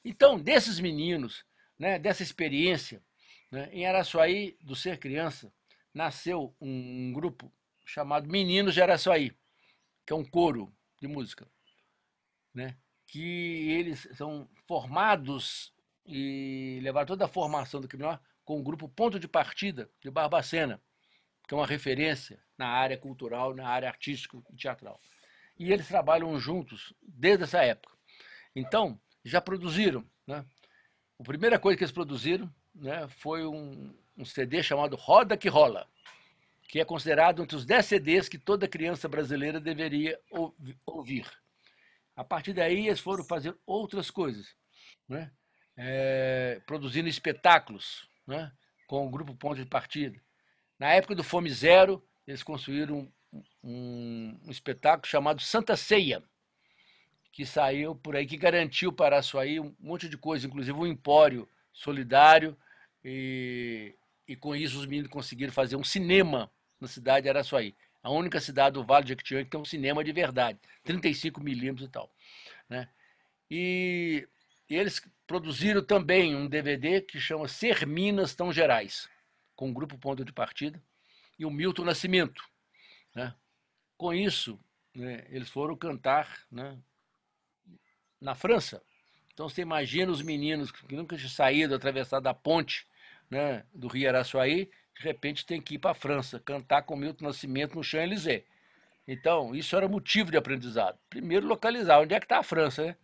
Então, 0.05 0.39
desses 0.39 0.81
meninos, 0.81 1.45
né, 1.79 1.99
dessa 1.99 2.23
experiência, 2.23 3.03
né, 3.51 3.69
em 3.73 3.87
Araçuaí, 3.87 4.57
do 4.61 4.75
Ser 4.75 4.99
Criança, 4.99 5.53
nasceu 5.93 6.55
um 6.61 7.13
grupo 7.13 7.53
chamado 7.85 8.29
Meninos 8.29 8.75
de 8.75 8.83
Araçuaí, 8.83 9.37
que 10.07 10.13
é 10.13 10.17
um 10.17 10.25
coro 10.25 10.73
de 11.01 11.09
música, 11.09 11.49
né, 12.55 12.77
que 13.09 13.71
eles 13.71 14.07
são 14.15 14.49
formados 14.67 15.73
e 16.07 16.79
levaram 16.83 17.07
toda 17.07 17.25
a 17.25 17.29
formação 17.29 17.81
do 17.81 17.89
criminal 17.89 18.21
com 18.45 18.61
o 18.61 18.63
grupo 18.63 18.89
Ponto 18.89 19.19
de 19.19 19.27
Partida 19.27 19.91
de 20.01 20.11
Barbacena, 20.11 20.81
que 21.47 21.55
é 21.55 21.57
uma 21.57 21.67
referência 21.67 22.39
na 22.57 22.69
área 22.69 22.97
cultural, 22.97 23.55
na 23.55 23.67
área 23.67 23.89
artística 23.89 24.39
e 24.51 24.57
teatral. 24.57 25.01
E 25.59 25.73
eles 25.73 25.89
trabalham 25.89 26.39
juntos 26.39 26.93
desde 27.03 27.45
essa 27.45 27.63
época. 27.63 27.97
Então, 28.55 29.01
já 29.25 29.41
produziram. 29.41 30.05
Né? 30.27 30.45
A 31.19 31.25
primeira 31.25 31.59
coisa 31.59 31.77
que 31.77 31.85
eles 31.85 31.93
produziram 31.93 32.53
né, 32.75 33.09
foi 33.09 33.45
um, 33.47 33.95
um 34.17 34.25
CD 34.25 34.63
chamado 34.63 34.97
Roda 34.97 35.37
que 35.37 35.49
Rola, 35.49 35.87
que 36.69 36.79
é 36.79 36.85
considerado 36.85 37.43
entre 37.43 37.57
os 37.57 37.65
10 37.65 37.87
CDs 37.87 38.29
que 38.29 38.39
toda 38.39 38.69
criança 38.69 39.09
brasileira 39.09 39.59
deveria 39.59 40.19
ouvir. 40.87 41.27
A 42.19 42.25
partir 42.25 42.53
daí, 42.53 42.89
eles 42.89 42.99
foram 42.99 43.23
fazer 43.23 43.57
outras 43.65 44.11
coisas, 44.11 44.53
né? 45.09 45.31
É, 45.77 46.61
produzindo 46.67 47.09
espetáculos 47.09 48.09
né? 48.27 48.51
com 48.89 49.07
o 49.07 49.11
grupo 49.11 49.37
Ponto 49.37 49.63
de 49.63 49.65
Partida. 49.65 50.21
Na 50.81 50.89
época 50.89 51.15
do 51.15 51.23
Fome 51.23 51.49
Zero, 51.49 52.05
eles 52.27 52.43
construíram 52.43 53.09
um, 53.63 54.37
um, 54.43 54.51
espetáculo 54.51 55.07
chamado 55.07 55.41
Santa 55.41 55.77
Ceia, 55.77 56.21
que 57.31 57.47
saiu 57.47 57.95
por 57.95 58.17
aí, 58.17 58.27
que 58.27 58.37
garantiu 58.37 58.93
para 58.93 59.15
a 59.15 59.19
Açaí 59.21 59.61
um 59.61 59.73
monte 59.79 60.09
de 60.09 60.19
coisa, 60.19 60.45
inclusive 60.45 60.77
um 60.77 60.89
empório 60.89 61.49
solidário, 61.73 62.59
e, 63.05 63.95
e 64.27 64.35
com 64.35 64.57
isso 64.57 64.77
os 64.77 64.87
meninos 64.87 65.09
conseguiram 65.09 65.53
fazer 65.53 65.77
um 65.77 65.85
cinema 65.85 66.51
na 66.81 66.89
cidade 66.89 67.23
de 67.23 67.29
Araçuaí. 67.29 67.77
A 68.09 68.11
única 68.11 68.41
cidade 68.41 68.73
do 68.73 68.83
Vale 68.83 69.05
de 69.05 69.11
Jequitinhonha 69.11 69.45
que 69.45 69.51
tem 69.51 69.61
um 69.61 69.67
cinema 69.67 70.03
de 70.03 70.13
verdade, 70.13 70.59
35 70.83 71.43
milímetros 71.43 71.87
e 71.87 71.91
tal. 71.91 72.11
Né? 72.67 72.89
E, 73.51 74.27
e, 74.67 74.75
eles 74.75 75.07
produziram 75.27 75.85
também 75.85 76.35
um 76.35 76.49
DVD 76.49 77.03
que 77.03 77.21
chama 77.21 77.47
Ser 77.47 77.87
Minas 77.87 78.35
Tão 78.35 78.51
Gerais, 78.51 79.11
com 79.55 79.69
o 79.69 79.75
grupo 79.75 79.99
Ponto 79.99 80.25
de 80.25 80.33
Partida, 80.33 80.83
e 81.39 81.45
o 81.45 81.51
Milton 81.51 81.85
Nascimento. 81.85 82.43
Né? 83.15 83.35
Com 83.99 84.15
isso, 84.15 84.59
né, 84.95 85.27
eles 85.29 85.51
foram 85.51 85.77
cantar 85.77 86.47
né, 86.51 86.79
na 88.19 88.35
França. 88.35 88.83
Então 89.35 89.51
você 89.51 89.61
imagina 89.61 90.11
os 90.11 90.23
meninos 90.23 90.73
que 90.73 90.95
nunca 90.95 91.15
tinham 91.15 91.29
saído, 91.29 91.75
atravessado 91.75 92.27
a 92.27 92.33
ponte 92.33 92.87
né, 93.29 93.67
do 93.75 93.87
Rio 93.87 94.09
Araçuaí, 94.09 94.71
de 94.99 95.05
repente 95.05 95.47
tem 95.47 95.61
que 95.61 95.77
ir 95.77 95.79
para 95.79 95.93
a 95.93 95.95
França, 95.95 96.41
cantar 96.41 96.83
com 96.83 96.97
Milton 96.97 97.27
Nascimento 97.27 97.77
no 97.77 97.85
Champs-Élysées. 97.85 98.43
Então, 99.07 99.55
isso 99.55 99.75
era 99.77 99.89
motivo 99.89 100.31
de 100.31 100.37
aprendizado. 100.37 100.99
Primeiro, 101.09 101.47
localizar 101.47 102.01
onde 102.01 102.15
é 102.15 102.21
que 102.21 102.27
está 102.27 102.39
a 102.39 102.43
França, 102.43 102.85
né? 102.85 102.97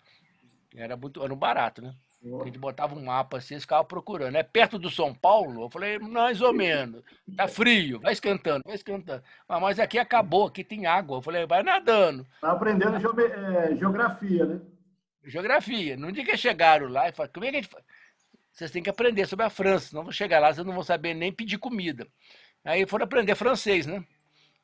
Era, 0.76 0.96
muito, 0.96 1.22
era 1.22 1.32
um 1.32 1.36
barato, 1.36 1.80
né? 1.80 1.94
A 2.40 2.44
gente 2.46 2.58
botava 2.58 2.94
um 2.94 3.04
mapa 3.04 3.36
assim, 3.36 3.54
eles 3.54 3.64
ficavam 3.64 3.84
procurando. 3.84 4.34
É 4.36 4.42
perto 4.42 4.78
do 4.78 4.90
São 4.90 5.14
Paulo? 5.14 5.64
Eu 5.64 5.70
falei, 5.70 5.98
mais 5.98 6.40
ou 6.40 6.54
menos. 6.54 7.02
Tá 7.36 7.46
frio, 7.46 8.00
vai 8.00 8.14
esquentando, 8.14 8.62
vai 8.64 8.74
esquentando. 8.74 9.22
Ah, 9.46 9.60
mas 9.60 9.78
aqui 9.78 9.98
acabou, 9.98 10.46
aqui 10.46 10.64
tem 10.64 10.86
água. 10.86 11.18
Eu 11.18 11.22
falei, 11.22 11.46
vai 11.46 11.62
nadando. 11.62 12.26
Tá 12.40 12.52
aprendendo 12.52 12.96
é, 12.96 13.76
geografia, 13.76 14.46
né? 14.46 14.60
Geografia. 15.22 15.96
No 15.98 16.10
dia 16.10 16.24
que 16.24 16.36
chegaram 16.36 16.88
lá, 16.88 17.08
eu 17.08 17.12
falei, 17.12 17.30
como 17.32 17.44
é 17.44 17.50
que 17.50 17.56
a 17.56 17.60
gente 17.60 17.70
faz? 17.70 17.84
Vocês 18.54 18.70
têm 18.70 18.82
que 18.82 18.90
aprender 18.90 19.26
sobre 19.26 19.44
a 19.44 19.50
França, 19.50 19.88
senão 19.88 20.04
vão 20.04 20.12
chegar 20.12 20.38
lá, 20.38 20.54
vocês 20.54 20.64
não 20.64 20.73
vão 20.73 20.84
saber 20.84 21.12
nem 21.12 21.32
pedir 21.32 21.58
comida. 21.58 22.06
Aí 22.64 22.87
foram 22.87 23.04
aprender 23.04 23.34
francês, 23.34 23.84
né? 23.84 24.06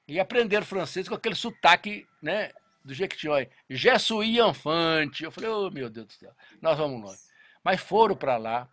E 0.07 0.21
aprenderam 0.21 0.65
francês 0.65 1.09
com 1.09 1.15
aquele 1.17 1.35
sotaque, 1.35 2.07
né? 2.23 2.53
Do 2.85 2.95
Jequitinhonha. 2.95 3.51
Jesuí 3.69 4.41
Infante. 4.41 5.25
Eu 5.25 5.33
falei, 5.33 5.51
oh 5.51 5.71
meu 5.71 5.91
Deus 5.91 6.07
do 6.07 6.13
céu, 6.13 6.33
nós 6.63 6.79
vamos 6.79 7.03
longe. 7.03 7.21
Mas 7.65 7.81
foram 7.81 8.15
para 8.15 8.37
lá, 8.37 8.69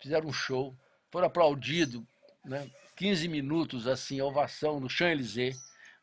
fizeram 0.00 0.28
um 0.28 0.32
show, 0.32 0.74
foram 1.10 1.26
aplaudidos, 1.26 2.02
né? 2.44 2.70
15 2.96 3.28
minutos, 3.28 3.88
assim, 3.88 4.20
ovação 4.20 4.78
no 4.78 4.88
Champs-Élysées, 4.88 5.56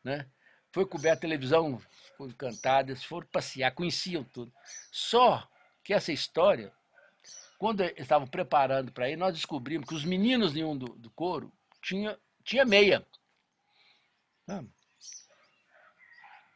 né? 0.04 0.26
Foi 0.70 0.84
coberta 0.84 1.18
a 1.18 1.20
televisão, 1.20 1.80
ficou 2.04 2.28
encantada, 2.28 2.90
eles 2.90 3.02
foram 3.02 3.26
passear, 3.28 3.72
conheciam 3.72 4.22
tudo. 4.24 4.52
Só 4.92 5.48
que 5.82 5.94
essa 5.94 6.12
história, 6.12 6.72
quando 7.58 7.82
eles 7.82 7.98
estavam 7.98 8.26
preparando 8.26 8.92
para 8.92 9.10
ir, 9.10 9.16
nós 9.16 9.34
descobrimos 9.34 9.88
que 9.88 9.94
os 9.94 10.04
meninos 10.04 10.54
nenhum 10.54 10.76
do, 10.76 10.86
do 10.86 11.10
coro 11.10 11.52
tinha, 11.82 12.16
tinha 12.44 12.64
meia. 12.64 13.04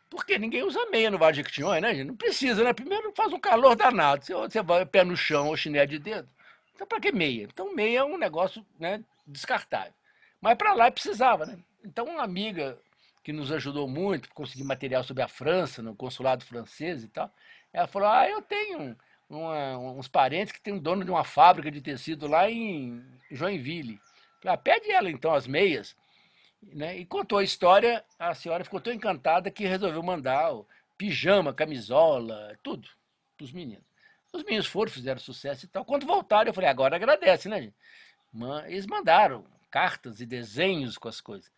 Porque 0.09 0.39
ninguém 0.39 0.63
usa 0.63 0.91
meia 0.91 1.11
no 1.11 1.19
Vale 1.19 1.33
de 1.33 1.37
Jequitinhonha, 1.39 1.81
né, 1.81 1.95
gente? 1.95 2.07
Não 2.07 2.17
precisa, 2.17 2.63
né? 2.63 2.73
Primeiro 2.73 3.13
faz 3.17 3.33
um 3.33 3.41
calor 3.41 3.75
danado. 3.75 4.25
Você, 4.25 4.35
você 4.35 4.63
vai 4.63 4.87
pé 4.87 5.05
no 5.05 5.17
chão 5.17 5.49
ou 5.49 5.57
chinelo 5.57 5.89
de 5.89 5.99
dedo. 5.99 6.29
Então, 6.75 6.87
para 6.87 7.01
que 7.01 7.11
meia? 7.11 7.45
Então, 7.45 7.75
meia 7.75 8.01
é 8.01 8.05
um 8.05 8.17
negócio 8.17 8.65
né, 8.79 9.03
descartável. 9.27 9.93
Mas 10.41 10.57
para 10.57 10.75
lá 10.75 10.91
precisava, 10.91 11.47
né? 11.47 11.59
Então, 11.85 12.05
uma 12.05 12.23
amiga 12.23 12.79
que 13.25 13.33
nos 13.33 13.51
ajudou 13.51 13.89
muito, 13.89 14.29
conseguir 14.31 14.65
material 14.65 15.03
sobre 15.03 15.23
a 15.23 15.29
França, 15.29 15.83
no 15.83 15.97
consulado 15.97 16.45
francês 16.45 17.05
e 17.05 17.09
tal, 17.09 17.33
ela 17.73 17.87
falou: 17.87 18.09
Ah, 18.09 18.29
eu 18.29 18.43
tenho 18.43 18.97
uma, 19.37 19.79
uns 19.79 20.09
parentes 20.09 20.53
que 20.53 20.61
tem 20.61 20.75
um 20.75 20.79
dono 20.79 21.05
de 21.05 21.11
uma 21.11 21.25
fábrica 21.25 21.71
de 21.71 21.81
tecido 21.81 22.27
lá 22.27 22.51
em 22.51 23.05
Joinville. 23.31 24.01
Falei, 24.41 24.55
ah, 24.55 24.57
pede 24.57 24.91
ela 24.91 25.11
então 25.11 25.35
as 25.35 25.47
meias. 25.47 25.97
Né? 26.63 26.99
E 26.99 27.05
contou 27.05 27.39
a 27.39 27.45
história, 27.45 28.05
a 28.19 28.35
senhora 28.35 28.65
ficou 28.65 28.81
tão 28.81 28.93
encantada 28.93 29.51
que 29.51 29.67
resolveu 29.67 30.03
mandar 30.03 30.55
o 30.55 30.67
pijama, 30.97 31.53
camisola, 31.53 32.57
tudo 32.63 32.89
para 33.37 33.45
os 33.45 33.53
meninos. 33.53 33.85
Os 34.33 34.45
meninos 34.45 34.67
foram, 34.67 34.91
fizeram 34.91 35.21
sucesso 35.21 35.65
e 35.65 35.69
tal. 35.69 35.85
Quando 35.85 36.07
voltaram, 36.07 36.49
eu 36.49 36.55
falei, 36.55 36.71
agora 36.71 36.97
agradece, 36.97 37.49
né, 37.49 37.61
gente? 37.61 37.75
Eles 38.67 38.87
mandaram 38.87 39.45
cartas 39.71 40.21
e 40.21 40.27
desenhos 40.27 40.97
com 40.97 41.09
as 41.09 41.21
coisas. 41.21 41.51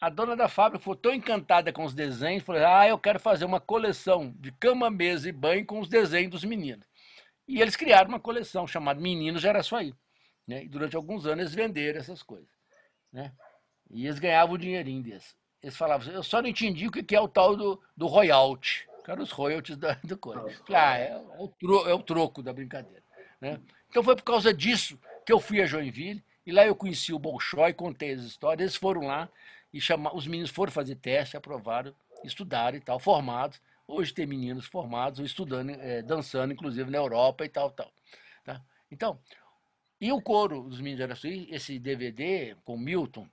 A 0.00 0.10
dona 0.10 0.36
da 0.36 0.48
fábrica 0.48 0.78
ficou 0.78 0.94
tão 0.94 1.14
encantada 1.14 1.72
com 1.72 1.84
os 1.84 1.94
desenhos, 1.94 2.44
falou: 2.44 2.66
Ah, 2.66 2.86
eu 2.86 2.98
quero 2.98 3.18
fazer 3.18 3.44
uma 3.44 3.60
coleção 3.60 4.34
de 4.38 4.52
cama, 4.52 4.90
mesa 4.90 5.28
e 5.28 5.32
banho 5.32 5.64
com 5.64 5.80
os 5.80 5.88
desenhos 5.88 6.30
dos 6.30 6.44
meninos. 6.44 6.86
E 7.48 7.60
eles 7.60 7.76
criaram 7.76 8.08
uma 8.08 8.20
coleção 8.20 8.66
chamada 8.66 9.00
Meninos 9.00 9.40
de 9.40 9.48
Araçuaí. 9.48 9.94
Né? 10.46 10.64
E 10.64 10.68
durante 10.68 10.96
alguns 10.96 11.26
anos 11.26 11.40
eles 11.40 11.54
venderam 11.54 11.98
essas 11.98 12.22
coisas. 12.22 12.48
Né? 13.12 13.32
E 13.90 14.06
eles 14.06 14.18
ganhavam 14.18 14.54
o 14.54 14.58
dinheirinho 14.58 15.02
desse. 15.02 15.34
Eles 15.62 15.76
falavam, 15.76 16.12
eu 16.12 16.22
só 16.22 16.42
não 16.42 16.48
entendi 16.48 16.86
o 16.86 16.90
que 16.90 17.14
é 17.14 17.20
o 17.20 17.28
tal 17.28 17.56
do, 17.56 17.80
do 17.96 18.06
royalty. 18.06 18.86
Que 19.04 19.10
eram 19.10 19.22
os 19.22 19.30
royalties 19.30 19.76
da, 19.76 19.94
do 20.04 20.18
coisa. 20.18 20.44
Ah, 20.68 20.98
é, 20.98 21.10
é, 21.10 21.16
o 21.38 21.48
troco, 21.48 21.88
é 21.88 21.94
o 21.94 22.02
troco 22.02 22.42
da 22.42 22.52
brincadeira. 22.52 23.02
Né? 23.40 23.60
Então 23.88 24.02
foi 24.02 24.16
por 24.16 24.24
causa 24.24 24.52
disso 24.52 24.98
que 25.24 25.32
eu 25.32 25.40
fui 25.40 25.60
a 25.60 25.66
Joinville. 25.66 26.22
E 26.44 26.52
lá 26.52 26.64
eu 26.64 26.76
conheci 26.76 27.12
o 27.12 27.18
Bolshoi, 27.18 27.72
contei 27.72 28.12
as 28.12 28.22
histórias. 28.22 28.60
Eles 28.60 28.76
foram 28.76 29.02
lá 29.02 29.28
e 29.76 29.80
chama, 29.80 30.14
os 30.14 30.26
meninos 30.26 30.50
foram 30.50 30.72
fazer 30.72 30.96
teste, 30.96 31.36
aprovaram, 31.36 31.94
estudaram 32.24 32.78
e 32.78 32.80
tal, 32.80 32.98
formados. 32.98 33.60
Hoje 33.86 34.14
tem 34.14 34.26
meninos 34.26 34.64
formados, 34.64 35.20
estudando, 35.20 35.70
é, 35.70 36.00
dançando, 36.00 36.52
inclusive 36.54 36.90
na 36.90 36.96
Europa 36.96 37.44
e 37.44 37.48
tal, 37.50 37.70
tal. 37.70 37.92
Tá? 38.42 38.64
Então, 38.90 39.20
e 40.00 40.10
o 40.10 40.22
coro 40.22 40.62
dos 40.62 40.78
meninos 40.78 40.96
de 40.96 41.02
Araçuí, 41.02 41.48
esse 41.50 41.78
DVD 41.78 42.56
com 42.64 42.74
o 42.74 42.78
Milton, 42.78 43.28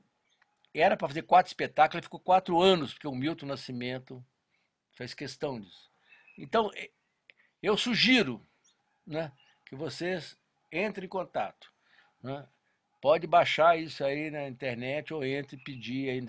era 0.74 0.98
para 0.98 1.08
fazer 1.08 1.22
quatro 1.22 1.50
espetáculos, 1.50 2.04
ficou 2.06 2.20
quatro 2.20 2.62
anos, 2.62 2.94
porque 2.94 3.08
o 3.08 3.16
Milton 3.16 3.46
Nascimento 3.46 4.24
fez 4.92 5.14
questão 5.14 5.62
disso. 5.62 5.90
Então, 6.38 6.70
eu 7.62 7.78
sugiro 7.78 8.46
né, 9.08 9.32
que 9.66 9.78
vocês 9.78 10.38
entrem 10.70 11.06
em 11.06 11.10
contato. 11.10 11.72
Né? 12.22 12.46
Pode 13.04 13.28
baixar 13.28 13.78
isso 13.78 14.02
aí 14.02 14.32
na 14.32 14.48
internet 14.48 15.14
ou 15.14 15.26
entre 15.26 15.58
pedir 15.58 16.10
aí, 16.10 16.26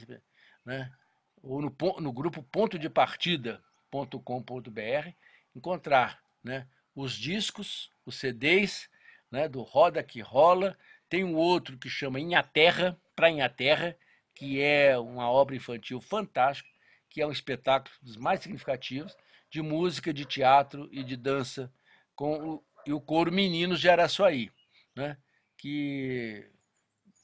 né? 0.64 0.92
ou 1.40 1.62
no, 1.62 1.72
no 2.00 2.12
grupo 2.12 2.42
ponto 2.42 2.76
de 2.76 2.90
partida.com.br, 2.90 5.12
encontrar 5.54 6.20
né, 6.42 6.66
os 6.92 7.12
discos, 7.12 7.92
os 8.04 8.16
CDs 8.16 8.90
né, 9.30 9.48
do 9.48 9.62
Roda 9.62 10.02
que 10.02 10.20
Rola. 10.20 10.76
Tem 11.08 11.22
um 11.22 11.36
outro 11.36 11.78
que 11.78 11.88
chama 11.88 12.18
Inhaterra, 12.18 13.00
para 13.14 13.30
Inhaterra, 13.30 13.96
que 14.34 14.60
é 14.60 14.98
uma 14.98 15.30
obra 15.30 15.54
infantil 15.54 16.00
fantástica, 16.00 16.68
que 17.08 17.22
é 17.22 17.26
um 17.26 17.30
espetáculo 17.30 17.94
dos 18.02 18.16
mais 18.16 18.40
significativos 18.40 19.16
de 19.48 19.62
música, 19.62 20.12
de 20.12 20.24
teatro 20.24 20.88
e 20.90 21.04
de 21.04 21.16
dança 21.16 21.72
com 22.16 22.34
o, 22.34 22.64
e 22.84 22.92
o 22.92 23.00
coro 23.00 23.30
Meninos 23.30 23.80
de 23.80 23.88
Araçuaí, 23.88 24.50
né? 24.96 25.16
que 25.56 26.52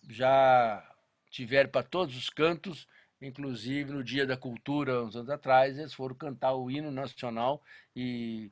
já 0.09 0.87
tiveram 1.31 1.71
para 1.71 1.83
todos 1.83 2.17
os 2.17 2.29
cantos, 2.31 2.87
inclusive 3.21 3.93
no 3.93 4.03
Dia 4.03 4.27
da 4.27 4.37
Cultura, 4.37 5.03
uns 5.03 5.15
anos 5.15 5.31
atrás, 5.31 5.79
eles 5.79 5.95
foram 5.95 6.15
cantar 6.15 6.55
o 6.55 6.71
hino 6.71 6.91
nacional 6.91 7.63
e 7.95 8.51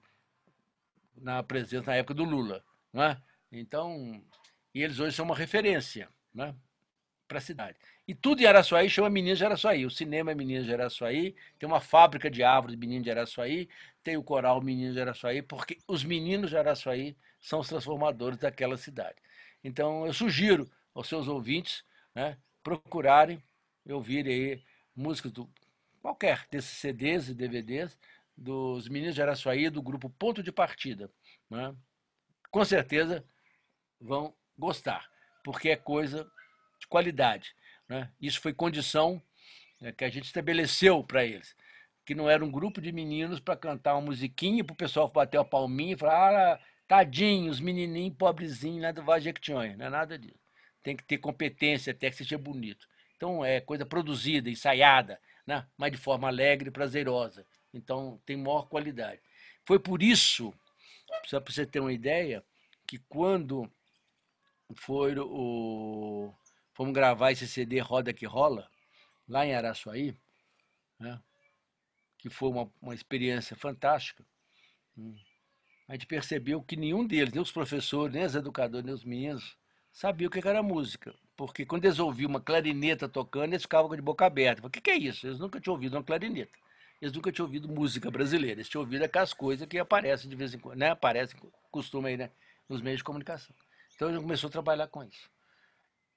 na 1.16 1.42
presença 1.42 1.90
na 1.90 1.96
época 1.96 2.14
do 2.14 2.24
Lula, 2.24 2.62
não 2.92 3.02
é? 3.02 3.20
Então, 3.50 4.22
e 4.74 4.82
eles 4.82 5.00
hoje 5.00 5.16
são 5.16 5.24
uma 5.24 5.34
referência, 5.34 6.08
né, 6.32 6.54
para 7.26 7.38
a 7.38 7.40
cidade. 7.40 7.78
E 8.06 8.14
tudo 8.14 8.40
em 8.40 8.46
Araçuaí 8.46 8.88
chama 8.88 9.10
Meninos 9.10 9.38
de 9.38 9.44
Araçuaí. 9.44 9.84
O 9.84 9.90
cinema 9.90 10.32
é 10.32 10.34
Meninos 10.34 10.64
de 10.64 10.72
Araçuaí, 10.72 11.34
tem 11.58 11.66
uma 11.66 11.80
fábrica 11.80 12.30
de 12.30 12.42
árvores 12.42 12.78
Meninos 12.78 13.04
de 13.04 13.10
Araçuaí, 13.10 13.68
tem 14.02 14.16
o 14.16 14.22
coral 14.22 14.62
Meninos 14.62 14.94
de 14.94 15.00
Araçuaí, 15.00 15.42
porque 15.42 15.78
os 15.86 16.04
meninos 16.04 16.50
de 16.50 16.56
Araçuaí 16.56 17.14
são 17.40 17.60
os 17.60 17.68
transformadores 17.68 18.38
daquela 18.38 18.78
cidade. 18.78 19.16
Então, 19.62 20.06
eu 20.06 20.12
sugiro 20.14 20.70
aos 20.98 21.06
seus 21.06 21.28
ouvintes 21.28 21.84
né, 22.12 22.36
procurarem 22.60 23.40
e 23.86 23.92
ouvirem 23.92 24.34
aí 24.34 24.64
músicas 24.94 25.30
do 25.30 25.48
qualquer 26.02 26.46
desses 26.50 26.76
CDs 26.78 27.28
e 27.28 27.34
DVDs 27.34 27.96
dos 28.36 28.88
Meninos 28.88 29.14
de 29.14 29.22
Araçuaí 29.22 29.70
do 29.70 29.80
grupo 29.80 30.10
Ponto 30.10 30.42
de 30.42 30.50
Partida. 30.50 31.10
Né? 31.48 31.74
Com 32.50 32.64
certeza 32.64 33.24
vão 34.00 34.34
gostar, 34.56 35.08
porque 35.44 35.70
é 35.70 35.76
coisa 35.76 36.28
de 36.80 36.86
qualidade. 36.88 37.54
Né? 37.88 38.10
Isso 38.20 38.40
foi 38.40 38.52
condição 38.52 39.22
né, 39.80 39.92
que 39.92 40.04
a 40.04 40.10
gente 40.10 40.24
estabeleceu 40.24 41.04
para 41.04 41.24
eles, 41.24 41.54
que 42.04 42.14
não 42.14 42.28
era 42.28 42.44
um 42.44 42.50
grupo 42.50 42.80
de 42.80 42.90
meninos 42.90 43.38
para 43.38 43.56
cantar 43.56 43.94
uma 43.94 44.06
musiquinha 44.06 44.64
para 44.64 44.72
o 44.72 44.76
pessoal 44.76 45.08
bater 45.08 45.38
a 45.38 45.44
palminha 45.44 45.94
e 45.94 45.98
falar, 45.98 46.54
ah, 46.54 46.60
tadinhos, 46.88 47.60
menininho, 47.60 48.12
pobrezinho 48.12 48.82
lá 48.82 48.90
do 48.90 49.04
Vale 49.04 49.22
Jequitinhonha. 49.22 49.76
Não 49.76 49.86
é 49.86 49.90
nada 49.90 50.18
disso 50.18 50.47
tem 50.82 50.96
que 50.96 51.04
ter 51.04 51.18
competência 51.18 51.92
até 51.92 52.10
que 52.10 52.16
seja 52.16 52.38
bonito. 52.38 52.88
Então 53.16 53.44
é 53.44 53.60
coisa 53.60 53.84
produzida, 53.84 54.48
ensaiada, 54.48 55.20
né? 55.46 55.66
mas 55.76 55.92
de 55.92 55.98
forma 55.98 56.28
alegre 56.28 56.68
e 56.68 56.72
prazerosa. 56.72 57.46
Então 57.72 58.20
tem 58.24 58.36
maior 58.36 58.68
qualidade. 58.68 59.20
Foi 59.64 59.78
por 59.78 60.02
isso, 60.02 60.54
só 61.26 61.40
para 61.40 61.52
você 61.52 61.66
ter 61.66 61.80
uma 61.80 61.92
ideia, 61.92 62.44
que 62.86 62.98
quando 63.08 63.70
foi 64.74 65.14
o. 65.18 66.32
Fomos 66.72 66.94
gravar 66.94 67.32
esse 67.32 67.46
CD 67.48 67.80
Roda 67.80 68.12
que 68.12 68.24
Rola, 68.24 68.70
lá 69.28 69.44
em 69.44 69.52
Araçuaí, 69.52 70.16
né? 70.98 71.20
que 72.16 72.30
foi 72.30 72.48
uma, 72.48 72.72
uma 72.80 72.94
experiência 72.94 73.56
fantástica. 73.56 74.24
Hum. 74.96 75.16
A 75.88 75.92
gente 75.92 76.06
percebeu 76.06 76.62
que 76.62 76.76
nenhum 76.76 77.06
deles, 77.06 77.32
nem 77.32 77.42
os 77.42 77.50
professores, 77.50 78.14
nem 78.14 78.24
os 78.24 78.34
educadores, 78.34 78.84
nem 78.84 78.94
os 78.94 79.04
meninos, 79.04 79.56
sabiam 79.98 80.28
o 80.28 80.30
que 80.30 80.46
era 80.46 80.62
música. 80.62 81.12
Porque 81.36 81.66
quando 81.66 81.84
eles 81.84 81.98
ouviam 81.98 82.30
uma 82.30 82.40
clarineta 82.40 83.08
tocando, 83.08 83.52
eles 83.52 83.62
ficavam 83.62 83.94
de 83.96 84.00
boca 84.00 84.24
aberta. 84.24 84.64
O 84.64 84.70
que, 84.70 84.80
que 84.80 84.90
é 84.92 84.96
isso? 84.96 85.26
Eles 85.26 85.40
nunca 85.40 85.60
tinham 85.60 85.74
ouvido 85.74 85.94
uma 85.96 86.04
clarineta. 86.04 86.52
Eles 87.02 87.12
nunca 87.12 87.32
tinham 87.32 87.46
ouvido 87.46 87.68
música 87.68 88.08
brasileira. 88.08 88.60
Eles 88.60 88.68
tinham 88.68 88.82
ouvido 88.82 89.02
aquelas 89.02 89.32
coisas 89.32 89.66
que 89.66 89.76
aparecem 89.76 90.30
de 90.30 90.36
vez 90.36 90.54
em 90.54 90.58
quando, 90.58 90.78
né? 90.78 90.90
Aparecem, 90.90 91.36
costuma 91.70 92.08
aí, 92.08 92.16
né? 92.16 92.30
Nos 92.68 92.80
meios 92.80 92.98
de 92.98 93.04
comunicação. 93.04 93.54
Então, 93.94 94.12
gente 94.12 94.22
começou 94.22 94.46
a 94.46 94.52
trabalhar 94.52 94.86
com 94.86 95.02
isso. 95.02 95.28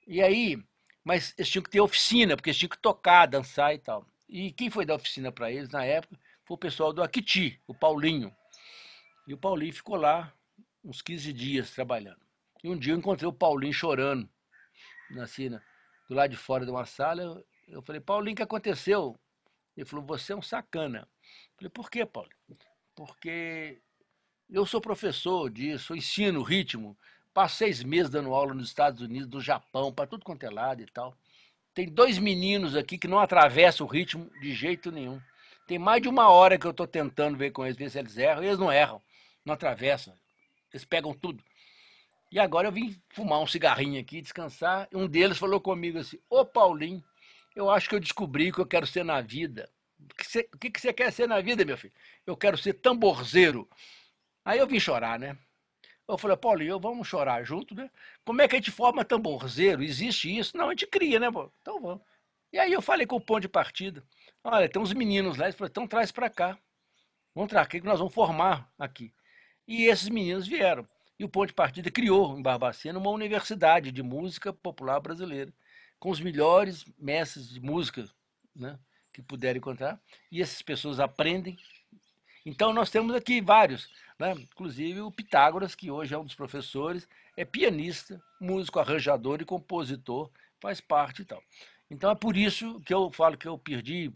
E 0.06 0.22
aí, 0.22 0.64
mas 1.04 1.34
eles 1.36 1.50
tinham 1.50 1.64
que 1.64 1.70
ter 1.72 1.82
oficina, 1.82 2.36
porque 2.36 2.52
eles 2.52 2.58
tinham 2.60 2.70
que 2.70 2.78
tocar, 2.78 3.26
dançar 3.26 3.74
e 3.74 3.80
tal. 3.80 4.06
E 4.30 4.52
quem 4.52 4.70
foi 4.70 4.86
dar 4.86 4.96
oficina 4.96 5.32
para 5.32 5.52
eles 5.52 5.70
na 5.70 5.84
época 5.84 6.20
foi 6.44 6.54
o 6.54 6.60
pessoal 6.60 6.94
do 6.94 7.02
Aquiti, 7.02 7.60
o 7.66 7.74
Paulinho. 7.74 8.32
E 9.28 9.34
o 9.34 9.38
Paulinho 9.38 9.74
ficou 9.74 9.96
lá 9.96 10.32
uns 10.84 11.02
15 11.02 11.34
dias 11.34 11.72
trabalhando. 11.72 12.31
E 12.64 12.70
um 12.70 12.78
dia 12.78 12.94
eu 12.94 12.98
encontrei 12.98 13.28
o 13.28 13.34
Paulinho 13.34 13.74
chorando 13.74 14.30
na 15.10 15.28
cena, 15.28 15.64
do 16.08 16.16
lado 16.16 16.32
de 16.32 16.38
fora 16.38 16.66
de 16.66 16.72
uma 16.72 16.86
sala. 16.86 17.44
Eu, 17.68 17.82
falei, 17.82 18.00
Paulinho, 18.00 18.34
o 18.34 18.38
que 18.38 18.44
aconteceu? 18.44 19.20
Ele 19.76 19.86
falou, 19.86 20.06
você 20.06 20.34
é 20.34 20.36
um 20.36 20.42
sacana. 20.42 21.08
Eu 21.22 21.56
falei, 21.58 21.70
por 21.70 21.90
quê, 21.90 22.06
Paulo? 22.06 22.30
Porque 22.96 23.82
eu 24.50 24.66
sou 24.66 24.82
professor 24.82 25.50
disso, 25.50 25.94
eu 25.94 25.98
ensino 25.98 26.44
ritmo, 26.44 26.98
passo 27.34 27.56
seis 27.56 27.82
meses 27.82 28.10
dando 28.10 28.34
aula 28.34 28.54
nos 28.54 28.68
Estados 28.68 29.02
Unidos, 29.02 29.28
do 29.28 29.42
Japão, 29.42 29.92
para 29.94 30.08
tudo 30.08 30.26
quanto 30.26 30.44
é 30.44 30.50
lado 30.50 30.82
e 30.82 30.86
tal. 30.86 31.18
Tem 31.74 31.88
dois 31.88 32.20
meninos 32.20 32.76
aqui 32.76 32.98
que 32.98 33.08
não 33.08 33.18
atravessam 33.18 33.88
o 33.88 33.90
ritmo 33.90 34.30
de 34.42 34.54
jeito 34.54 34.92
nenhum. 34.92 35.22
Tem 35.66 35.80
mais 35.80 36.02
de 36.02 36.10
uma 36.10 36.30
hora 36.30 36.60
que 36.60 36.68
eu 36.68 36.72
estou 36.72 36.86
tentando 36.86 37.38
ver 37.38 37.52
com 37.52 37.66
eles, 37.66 37.78
ver 37.78 37.90
se 37.90 37.98
eles 37.98 38.18
erram, 38.18 38.44
e 38.44 38.48
eles 38.48 38.60
não 38.60 38.72
erram, 38.72 39.02
não 39.46 39.54
atravessam. 39.54 40.14
Eles 40.74 40.84
pegam 40.84 41.14
tudo. 41.14 41.42
E 42.32 42.40
agora 42.40 42.70
eu 42.70 42.72
vim 42.72 42.96
fumar 43.10 43.42
um 43.42 43.48
cigarrinho 43.48 44.00
aqui, 44.00 44.22
descansar. 44.22 44.88
Um 44.94 45.08
deles 45.08 45.38
falou 45.38 45.60
comigo 45.60 46.00
assim: 46.00 46.18
Ô 46.30 46.46
Paulinho, 46.46 47.04
eu 47.56 47.70
acho 47.70 47.90
que 47.90 47.96
eu 47.96 48.00
descobri 48.00 48.50
o 48.50 48.54
que 48.54 48.62
eu 48.62 48.66
quero 48.66 48.88
ser 48.88 49.04
na 49.04 49.20
vida. 49.20 49.70
O 50.00 50.16
que, 50.16 50.26
você, 50.26 50.44
que 50.44 50.80
você 50.80 50.94
quer 50.94 51.12
ser 51.12 51.28
na 51.28 51.42
vida, 51.42 51.66
meu 51.66 51.78
filho? 51.78 51.94
Eu 52.26 52.38
quero 52.38 52.58
ser 52.58 52.74
tamborzeiro. 52.74 53.70
Aí 54.46 54.60
eu 54.60 54.66
vim 54.66 54.80
chorar, 54.80 55.20
né? 55.20 55.38
Eu 56.08 56.18
falei, 56.18 56.36
Paulinho, 56.36 56.80
vamos 56.80 57.08
chorar 57.08 57.44
junto, 57.44 57.76
né? 57.76 57.90
Como 58.26 58.42
é 58.42 58.48
que 58.48 58.56
a 58.56 58.60
gente 58.60 58.72
forma 58.72 59.06
tamborzeiro? 59.06 59.84
Existe 59.84 60.36
isso? 60.36 60.58
Não, 60.58 60.68
a 60.68 60.70
gente 60.72 60.88
cria, 60.88 61.20
né? 61.20 61.30
Pô? 61.32 61.52
Então 61.62 61.80
vamos. 61.82 62.02
E 62.52 62.60
aí 62.60 62.72
eu 62.74 62.82
falei 62.82 63.06
com 63.06 63.18
o 63.18 63.22
ponto 63.22 63.42
de 63.42 63.50
partida. 63.50 64.04
Olha, 64.44 64.68
tem 64.68 64.82
uns 64.82 64.94
meninos 64.94 65.38
lá. 65.38 65.46
Ele 65.46 65.54
falou, 65.54 65.70
então 65.70 65.88
traz 65.88 66.12
para 66.12 66.30
cá. 66.30 66.58
Vamos 67.36 67.50
trazer, 67.50 67.70
que 67.70 67.82
nós 67.82 68.00
vamos 68.00 68.14
formar 68.14 68.70
aqui. 68.78 69.14
E 69.68 69.86
esses 69.86 70.10
meninos 70.10 70.48
vieram. 70.48 70.88
E 71.22 71.24
o 71.24 71.30
ponto 71.30 71.50
de 71.50 71.54
partida 71.54 71.92
criou 71.92 72.36
em 72.36 72.42
Barbacena 72.42 72.98
uma 72.98 73.12
universidade 73.12 73.92
de 73.92 74.02
música 74.02 74.52
popular 74.52 75.00
brasileira, 75.00 75.54
com 76.00 76.10
os 76.10 76.20
melhores 76.20 76.84
mestres 76.98 77.48
de 77.48 77.60
música 77.60 78.10
né, 78.56 78.80
que 79.14 79.22
puderam 79.22 79.60
encontrar. 79.60 80.02
E 80.32 80.42
essas 80.42 80.64
pessoas 80.64 81.00
aprendem. 81.00 81.60
Então, 82.44 82.74
nós 82.74 82.90
temos 82.90 83.14
aqui 83.14 83.40
vários, 83.40 83.88
né? 84.18 84.32
inclusive 84.32 85.02
o 85.02 85.12
Pitágoras, 85.12 85.76
que 85.76 85.92
hoje 85.92 86.12
é 86.16 86.18
um 86.18 86.26
dos 86.26 86.34
professores, 86.34 87.08
é 87.38 87.46
pianista, 87.46 88.20
músico, 88.40 88.80
arranjador 88.80 89.44
e 89.44 89.46
compositor, 89.46 90.28
faz 90.60 90.82
parte 90.82 91.22
e 91.22 91.26
tal. 91.26 91.44
Então, 91.88 92.10
é 92.10 92.16
por 92.16 92.36
isso 92.36 92.82
que 92.82 92.92
eu 92.92 93.12
falo 93.12 93.38
que 93.38 93.48
eu 93.48 93.60
perdi 93.60 94.12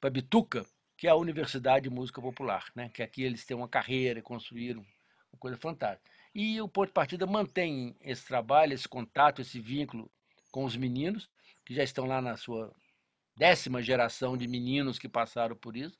para 0.00 0.08
Bituca, 0.08 0.64
que 0.96 1.08
é 1.08 1.10
a 1.10 1.16
Universidade 1.16 1.88
de 1.88 1.90
Música 1.90 2.22
Popular, 2.22 2.66
né? 2.76 2.90
que 2.94 3.02
aqui 3.02 3.24
eles 3.24 3.44
têm 3.44 3.56
uma 3.56 3.66
carreira, 3.66 4.22
construíram 4.22 4.86
uma 5.32 5.38
coisa 5.40 5.56
fantástica. 5.56 6.13
E 6.34 6.60
o 6.60 6.68
ponto 6.68 6.88
de 6.88 6.94
partida 6.94 7.26
mantém 7.26 7.96
esse 8.00 8.26
trabalho, 8.26 8.74
esse 8.74 8.88
contato, 8.88 9.40
esse 9.40 9.60
vínculo 9.60 10.10
com 10.50 10.64
os 10.64 10.76
meninos, 10.76 11.30
que 11.64 11.74
já 11.74 11.84
estão 11.84 12.06
lá 12.06 12.20
na 12.20 12.36
sua 12.36 12.74
décima 13.36 13.80
geração 13.80 14.36
de 14.36 14.48
meninos 14.48 14.98
que 14.98 15.08
passaram 15.08 15.54
por 15.54 15.76
isso, 15.76 15.96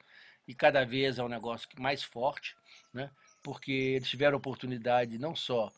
e 0.46 0.54
cada 0.54 0.84
vez 0.84 1.18
é 1.18 1.22
um 1.22 1.28
negócio 1.28 1.68
mais 1.78 2.02
forte, 2.02 2.56
né? 2.92 3.10
porque 3.42 3.72
eles 3.72 4.08
tiveram 4.08 4.36
oportunidade 4.36 5.18
não 5.18 5.36
só 5.36 5.72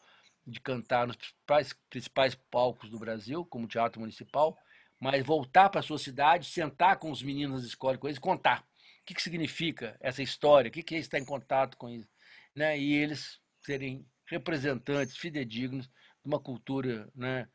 de 0.46 0.60
cantar 0.60 1.06
nos 1.06 1.16
principais, 1.16 1.72
principais 1.90 2.34
palcos 2.34 2.88
do 2.88 2.98
Brasil, 2.98 3.44
como 3.44 3.66
Teatro 3.66 4.00
Municipal, 4.00 4.56
mas 4.98 5.24
voltar 5.24 5.68
para 5.68 5.80
a 5.80 5.84
sua 5.84 5.98
cidade, 5.98 6.46
sentar 6.46 6.98
com 6.98 7.10
os 7.10 7.22
meninos 7.22 7.62
da 7.62 7.68
escola 7.68 7.98
com 7.98 8.06
eles, 8.06 8.18
contar 8.18 8.60
o 9.02 9.04
que, 9.04 9.14
que 9.14 9.22
significa 9.22 9.96
essa 10.00 10.22
história, 10.22 10.68
o 10.68 10.72
que, 10.72 10.82
que 10.82 10.96
estar 10.96 11.18
em 11.18 11.24
contato 11.24 11.76
com 11.76 11.88
isso, 11.88 12.08
né? 12.54 12.78
e 12.78 12.94
eles 12.94 13.40
serem 13.60 14.06
representantes 14.26 15.16
fidedignos 15.16 15.86
de 15.86 16.26
uma 16.26 16.40
cultura 16.40 17.08
né, 17.14 17.48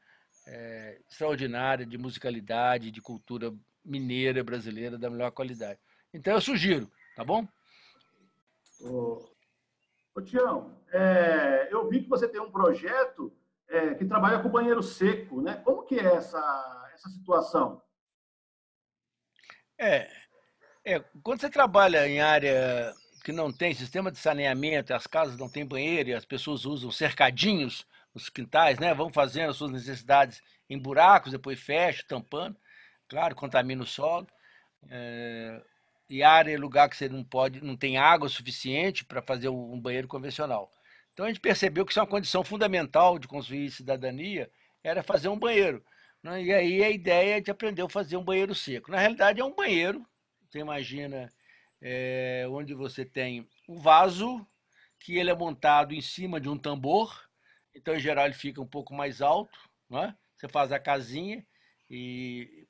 é, 0.47 0.99
extraordinária 1.10 1.86
de 1.86 1.97
musicalidade, 1.97 2.91
de 2.91 3.01
cultura 3.01 3.53
mineira 3.84 4.43
brasileira 4.43 4.97
da 4.97 5.10
melhor 5.10 5.31
qualidade. 5.31 5.79
Então 6.13 6.34
eu 6.34 6.41
sugiro, 6.41 6.91
tá 7.15 7.23
bom? 7.23 7.47
Ô, 8.81 9.29
ô 10.15 10.21
Tião, 10.21 10.77
é, 10.91 11.67
eu 11.71 11.88
vi 11.89 12.03
que 12.03 12.10
você 12.10 12.27
tem 12.27 12.41
um 12.41 12.51
projeto 12.51 13.31
é, 13.67 13.93
que 13.95 14.05
trabalha 14.05 14.39
com 14.39 14.49
banheiro 14.49 14.84
seco, 14.84 15.41
né? 15.41 15.55
Como 15.63 15.84
que 15.84 15.95
é 15.95 16.15
essa, 16.15 16.89
essa 16.93 17.10
situação? 17.10 17.81
É, 19.79 20.12
é, 20.84 20.99
quando 21.23 21.41
você 21.41 21.49
trabalha 21.49 22.07
em 22.07 22.19
área 22.19 22.93
que 23.21 23.31
não 23.31 23.51
tem 23.51 23.73
sistema 23.73 24.12
de 24.12 24.17
saneamento, 24.17 24.93
as 24.93 25.07
casas 25.07 25.38
não 25.38 25.49
têm 25.49 25.65
banheiro 25.65 26.10
e 26.10 26.13
as 26.13 26.25
pessoas 26.25 26.65
usam 26.65 26.91
cercadinhos 26.91 27.86
nos 28.13 28.29
quintais, 28.29 28.79
né? 28.79 28.93
Vão 28.93 29.12
fazendo 29.12 29.51
as 29.51 29.57
suas 29.57 29.71
necessidades 29.71 30.41
em 30.69 30.77
buracos, 30.77 31.31
depois 31.31 31.60
fecha, 31.60 32.03
tampando. 32.07 32.57
Claro, 33.07 33.36
contamina 33.36 33.84
o 33.84 33.86
solo. 33.86 34.27
É, 34.89 35.62
e 36.10 36.23
área, 36.23 36.60
lugar 36.60 36.89
que 36.89 36.97
você 36.97 37.07
não 37.07 37.23
pode, 37.23 37.63
não 37.63 37.77
tem 37.77 37.97
água 37.97 38.27
suficiente 38.27 39.05
para 39.05 39.21
fazer 39.21 39.49
um 39.49 39.79
banheiro 39.79 40.07
convencional. 40.07 40.69
Então 41.13 41.25
a 41.25 41.29
gente 41.29 41.39
percebeu 41.39 41.86
que 41.86 41.91
isso 41.91 41.99
é 41.99 42.03
uma 42.03 42.10
condição 42.10 42.43
fundamental 42.43 43.17
de 43.17 43.27
construir 43.27 43.71
cidadania, 43.71 44.51
era 44.84 45.03
fazer 45.03 45.29
um 45.29 45.39
banheiro. 45.39 45.84
Né? 46.21 46.43
E 46.43 46.53
aí 46.53 46.84
a 46.84 46.89
ideia 46.89 47.41
de 47.41 47.51
aprender 47.51 47.81
a 47.81 47.89
fazer 47.89 48.17
um 48.17 48.23
banheiro 48.23 48.53
seco. 48.53 48.91
Na 48.91 48.99
realidade 48.99 49.39
é 49.39 49.45
um 49.45 49.55
banheiro, 49.55 50.05
você 50.49 50.60
imagina 50.60 51.29
é, 51.82 52.46
onde 52.50 52.74
você 52.74 53.04
tem 53.04 53.48
um 53.67 53.78
vaso 53.78 54.46
que 55.00 55.17
ele 55.17 55.32
é 55.32 55.36
montado 55.36 55.94
em 55.94 56.02
cima 56.02 56.39
de 56.39 56.48
um 56.48 56.58
tambor, 56.58 57.28
então 57.74 57.96
em 57.96 58.00
geral 58.00 58.26
ele 58.26 58.36
fica 58.36 58.62
um 58.62 58.67
pouco 58.67 58.94
mais 58.94 59.22
alto, 59.22 59.58
né? 59.89 60.15
você 60.36 60.48
faz 60.48 60.72
a 60.72 60.80
casinha 60.80 61.46
e, 61.89 62.67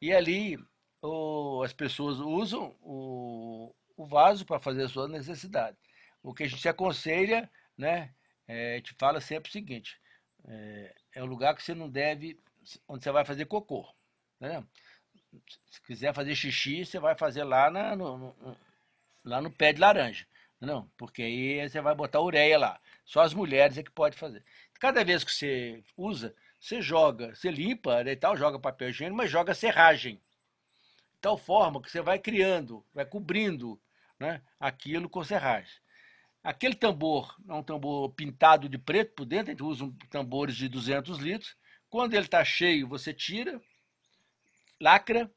e 0.00 0.12
ali 0.12 0.58
o, 1.02 1.62
as 1.64 1.72
pessoas 1.72 2.18
usam 2.18 2.76
o, 2.80 3.74
o 3.96 4.06
vaso 4.06 4.44
para 4.46 4.60
fazer 4.60 4.84
a 4.84 4.88
sua 4.88 5.08
necessidade. 5.08 5.76
O 6.22 6.34
que 6.34 6.44
a 6.44 6.48
gente 6.48 6.68
aconselha, 6.68 7.50
né, 7.76 8.14
é, 8.46 8.74
a 8.74 8.76
gente 8.76 8.94
fala 8.94 9.20
sempre 9.20 9.48
o 9.48 9.52
seguinte, 9.52 10.00
é, 10.44 10.94
é 11.16 11.22
um 11.22 11.26
lugar 11.26 11.54
que 11.54 11.62
você 11.62 11.74
não 11.74 11.88
deve, 11.88 12.38
onde 12.88 13.02
você 13.02 13.10
vai 13.10 13.24
fazer 13.24 13.46
cocô. 13.46 13.88
Né? 14.40 14.64
Se 15.70 15.80
quiser 15.82 16.14
fazer 16.14 16.34
xixi, 16.34 16.84
você 16.84 16.98
vai 16.98 17.14
fazer 17.14 17.44
lá, 17.44 17.70
na, 17.70 17.96
no, 17.96 18.18
no, 18.18 18.56
lá 19.24 19.40
no 19.40 19.50
pé 19.50 19.72
de 19.72 19.80
laranja. 19.80 20.26
Não, 20.60 20.90
porque 20.96 21.22
aí 21.22 21.68
você 21.68 21.80
vai 21.80 21.94
botar 21.94 22.20
ureia 22.20 22.58
lá. 22.58 22.80
Só 23.04 23.20
as 23.20 23.34
mulheres 23.34 23.76
é 23.78 23.82
que 23.82 23.90
pode 23.90 24.16
fazer. 24.16 24.42
Cada 24.80 25.04
vez 25.04 25.22
que 25.22 25.32
você 25.32 25.84
usa, 25.96 26.34
você 26.58 26.80
joga, 26.80 27.34
você 27.34 27.50
limpa 27.50 28.02
e 28.02 28.16
tal, 28.16 28.36
joga 28.36 28.58
papel 28.58 28.88
higiênico, 28.90 29.16
mas 29.16 29.30
joga 29.30 29.54
serragem. 29.54 30.14
De 30.14 31.20
tal 31.20 31.36
forma 31.36 31.80
que 31.80 31.90
você 31.90 32.00
vai 32.00 32.18
criando, 32.18 32.84
vai 32.94 33.04
cobrindo 33.04 33.80
né, 34.18 34.42
aquilo 34.58 35.08
com 35.08 35.22
serragem. 35.22 35.74
Aquele 36.42 36.74
tambor 36.74 37.36
é 37.48 37.52
um 37.52 37.62
tambor 37.62 38.10
pintado 38.10 38.68
de 38.68 38.78
preto 38.78 39.14
por 39.14 39.24
dentro, 39.24 39.48
a 39.48 39.50
gente 39.50 39.62
usa 39.62 39.84
um, 39.84 39.92
tambores 40.10 40.56
de 40.56 40.68
200 40.68 41.18
litros. 41.18 41.56
Quando 41.90 42.14
ele 42.14 42.24
está 42.24 42.44
cheio, 42.44 42.86
você 42.86 43.12
tira, 43.12 43.60
lacra, 44.80 45.30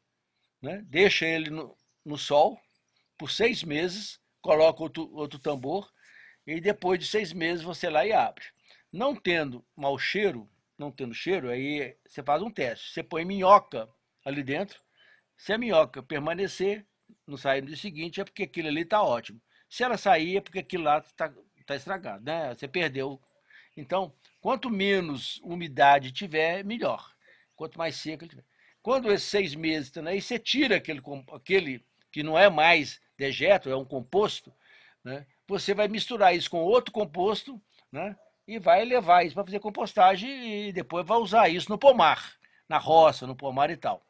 né? 0.62 0.84
deixa 0.86 1.26
ele 1.26 1.50
no, 1.50 1.76
no 2.06 2.18
sol 2.18 2.60
por 3.18 3.32
seis 3.32 3.64
meses, 3.64 4.20
coloca 4.42 4.82
outro, 4.82 5.14
outro 5.14 5.40
tambor 5.40 5.92
e 6.48 6.60
depois 6.60 7.00
de 7.00 7.06
seis 7.06 7.34
meses 7.34 7.64
você 7.64 7.90
lá 7.90 8.06
e 8.06 8.14
abre. 8.14 8.46
Não 8.92 9.16
tendo 9.16 9.66
mau 9.76 9.98
cheiro, 10.00 10.50
não 10.78 10.92
tendo 10.92 11.14
cheiro, 11.14 11.50
aí 11.50 11.96
você 12.08 12.24
faz 12.24 12.42
um 12.42 12.50
teste. 12.50 12.92
Você 12.92 13.04
põe 13.04 13.26
minhoca 13.26 13.88
ali 14.26 14.42
dentro. 14.42 14.82
Se 15.38 15.54
a 15.54 15.58
minhoca 15.58 16.02
permanecer, 16.02 16.86
não 17.28 17.38
sair 17.38 17.62
no 17.62 17.68
dia 17.68 17.78
seguinte, 17.78 18.20
é 18.20 18.24
porque 18.24 18.44
aquilo 18.44 18.68
ali 18.68 18.82
está 18.82 19.04
ótimo. 19.04 19.42
Se 19.70 19.84
ela 19.84 19.98
sair, 19.98 20.38
é 20.38 20.42
porque 20.42 20.60
aquilo 20.60 20.86
lá 20.86 21.00
está 21.00 21.32
tá 21.66 21.76
estragado, 21.76 22.24
né? 22.24 22.54
Você 22.56 22.68
perdeu. 22.68 23.22
Então, 23.78 24.14
quanto 24.42 24.70
menos 24.70 25.40
umidade 25.44 26.12
tiver, 26.12 26.64
melhor. 26.64 27.14
Quanto 27.56 27.78
mais 27.78 27.96
seca 27.96 28.28
tiver. 28.28 28.44
Quando 28.82 29.12
esses 29.12 29.28
seis 29.28 29.56
meses 29.56 29.88
estão 29.88 30.06
aí, 30.08 30.22
você 30.22 30.40
tira 30.40 30.78
aquele, 30.78 31.02
aquele 31.34 31.86
que 32.12 32.24
não 32.24 32.38
é 32.38 32.50
mais 32.50 33.02
dejeto, 33.18 33.70
é 33.70 33.76
um 33.76 33.86
composto, 33.86 34.54
né? 35.04 35.26
você 35.48 35.74
vai 35.74 35.88
misturar 35.88 36.36
isso 36.36 36.50
com 36.50 36.60
outro 36.60 36.92
composto 36.92 37.62
né? 37.92 38.16
e 38.48 38.58
vai 38.58 38.86
levar 38.86 39.26
isso 39.26 39.36
para 39.36 39.44
fazer 39.44 39.60
compostagem 39.60 40.68
e 40.68 40.72
depois 40.72 41.06
vai 41.06 41.18
usar 41.18 41.50
isso 41.50 41.70
no 41.70 41.78
pomar, 41.78 42.34
na 42.68 42.78
roça, 42.78 43.28
no 43.28 43.36
pomar 43.36 43.70
e 43.70 43.78
tal. 43.78 44.02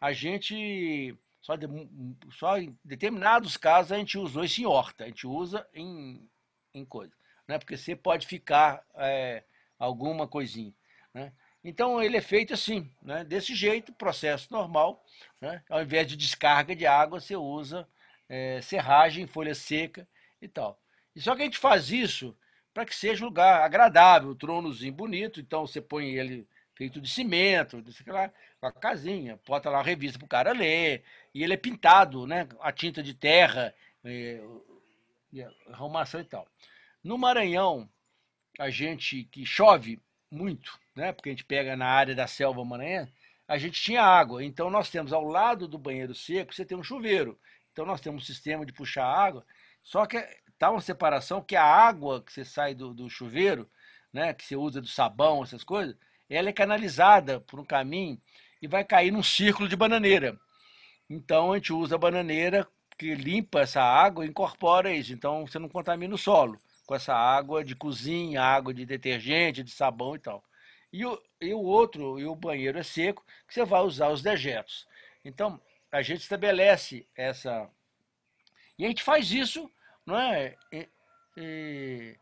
A 0.00 0.12
gente, 0.12 1.16
só, 1.40 1.56
de, 1.56 1.66
só 2.32 2.58
em 2.58 2.76
determinados 2.84 3.56
casos, 3.56 3.92
a 3.92 3.96
gente 3.96 4.18
usou 4.18 4.44
isso 4.44 4.60
em 4.60 4.66
horta, 4.66 5.04
a 5.04 5.06
gente 5.06 5.26
usa 5.26 5.66
em, 5.72 6.28
em 6.74 6.84
coisa, 6.84 7.14
né? 7.48 7.58
porque 7.58 7.76
você 7.76 7.96
pode 7.96 8.26
ficar 8.26 8.84
é, 8.96 9.42
alguma 9.78 10.28
coisinha. 10.28 10.74
Né? 11.14 11.32
Então 11.62 12.02
ele 12.02 12.16
é 12.16 12.20
feito 12.20 12.54
assim, 12.54 12.90
né? 13.02 13.24
desse 13.24 13.54
jeito, 13.54 13.92
processo 13.92 14.48
normal. 14.50 15.04
Né? 15.40 15.62
Ao 15.68 15.82
invés 15.82 16.06
de 16.06 16.16
descarga 16.16 16.74
de 16.74 16.86
água, 16.86 17.20
você 17.20 17.36
usa 17.36 17.86
é, 18.28 18.60
serragem, 18.62 19.26
folha 19.26 19.54
seca 19.54 20.08
e 20.40 20.48
tal. 20.48 20.80
E 21.14 21.20
só 21.20 21.34
que 21.34 21.42
a 21.42 21.44
gente 21.44 21.58
faz 21.58 21.90
isso 21.90 22.36
para 22.72 22.84
que 22.86 22.94
seja 22.94 23.24
um 23.24 23.28
lugar 23.28 23.62
agradável, 23.62 24.34
tronozinho 24.34 24.92
bonito. 24.92 25.40
Então 25.40 25.66
você 25.66 25.80
põe 25.80 26.14
ele 26.14 26.46
feito 26.74 26.98
de 26.98 27.10
cimento, 27.10 27.84
lá, 28.06 28.32
com 28.58 28.66
a 28.66 28.72
casinha, 28.72 29.38
bota 29.46 29.68
lá 29.68 29.78
uma 29.78 29.84
revista 29.84 30.18
para 30.18 30.24
o 30.24 30.28
cara 30.28 30.52
ler, 30.52 31.04
e 31.34 31.42
ele 31.42 31.52
é 31.52 31.56
pintado, 31.56 32.26
né? 32.26 32.48
A 32.58 32.72
tinta 32.72 33.02
de 33.02 33.12
terra, 33.12 33.74
é, 34.02 34.40
arrumação 35.66 36.22
e 36.22 36.24
tal. 36.24 36.48
No 37.04 37.18
Maranhão, 37.18 37.86
a 38.58 38.70
gente 38.70 39.24
que 39.24 39.44
chove 39.44 40.00
muito, 40.30 40.78
né? 40.94 41.12
Porque 41.12 41.28
a 41.28 41.32
gente 41.32 41.44
pega 41.44 41.76
na 41.76 41.86
área 41.86 42.14
da 42.14 42.26
selva 42.26 42.64
maranhense, 42.64 43.12
a 43.48 43.58
gente 43.58 43.80
tinha 43.80 44.02
água. 44.02 44.44
Então 44.44 44.70
nós 44.70 44.88
temos 44.90 45.12
ao 45.12 45.24
lado 45.24 45.66
do 45.66 45.78
banheiro 45.78 46.14
seco, 46.14 46.54
você 46.54 46.64
tem 46.64 46.78
um 46.78 46.82
chuveiro. 46.82 47.38
Então 47.72 47.84
nós 47.84 48.00
temos 48.00 48.22
um 48.22 48.26
sistema 48.26 48.64
de 48.64 48.72
puxar 48.72 49.04
água. 49.04 49.44
Só 49.82 50.06
que 50.06 50.18
tá 50.58 50.70
uma 50.70 50.80
separação 50.80 51.42
que 51.42 51.56
a 51.56 51.64
água 51.64 52.22
que 52.22 52.32
você 52.32 52.44
sai 52.44 52.74
do, 52.74 52.94
do 52.94 53.10
chuveiro, 53.10 53.68
né, 54.12 54.32
que 54.34 54.44
você 54.44 54.56
usa 54.56 54.80
do 54.80 54.86
sabão, 54.86 55.42
essas 55.42 55.64
coisas, 55.64 55.96
ela 56.28 56.48
é 56.48 56.52
canalizada 56.52 57.40
por 57.40 57.58
um 57.58 57.64
caminho 57.64 58.20
e 58.62 58.68
vai 58.68 58.84
cair 58.84 59.10
num 59.10 59.22
círculo 59.22 59.68
de 59.68 59.76
bananeira. 59.76 60.38
Então 61.08 61.52
a 61.52 61.56
gente 61.56 61.72
usa 61.72 61.96
a 61.96 61.98
bananeira 61.98 62.66
que 62.96 63.14
limpa 63.14 63.60
essa 63.60 63.82
água 63.82 64.24
e 64.24 64.28
incorpora 64.28 64.92
isso. 64.92 65.12
Então 65.12 65.46
você 65.46 65.58
não 65.58 65.68
contamina 65.68 66.14
o 66.14 66.18
solo 66.18 66.60
com 66.90 66.96
essa 66.96 67.14
água 67.14 67.62
de 67.62 67.76
cozinha, 67.76 68.42
água 68.42 68.74
de 68.74 68.84
detergente, 68.84 69.62
de 69.62 69.70
sabão 69.70 70.16
e 70.16 70.18
tal. 70.18 70.42
E 70.92 71.06
o, 71.06 71.22
e 71.40 71.54
o 71.54 71.60
outro, 71.60 72.18
e 72.18 72.26
o 72.26 72.34
banheiro 72.34 72.80
é 72.80 72.82
seco, 72.82 73.24
que 73.46 73.54
você 73.54 73.64
vai 73.64 73.80
usar 73.82 74.08
os 74.08 74.22
dejetos. 74.22 74.88
Então, 75.24 75.60
a 75.92 76.02
gente 76.02 76.22
estabelece 76.22 77.06
essa. 77.14 77.70
E 78.76 78.84
a 78.84 78.88
gente 78.88 79.04
faz 79.04 79.30
isso, 79.30 79.70
não 80.04 80.18
é? 80.18 80.56
E, 80.72 80.88
e, 81.36 82.16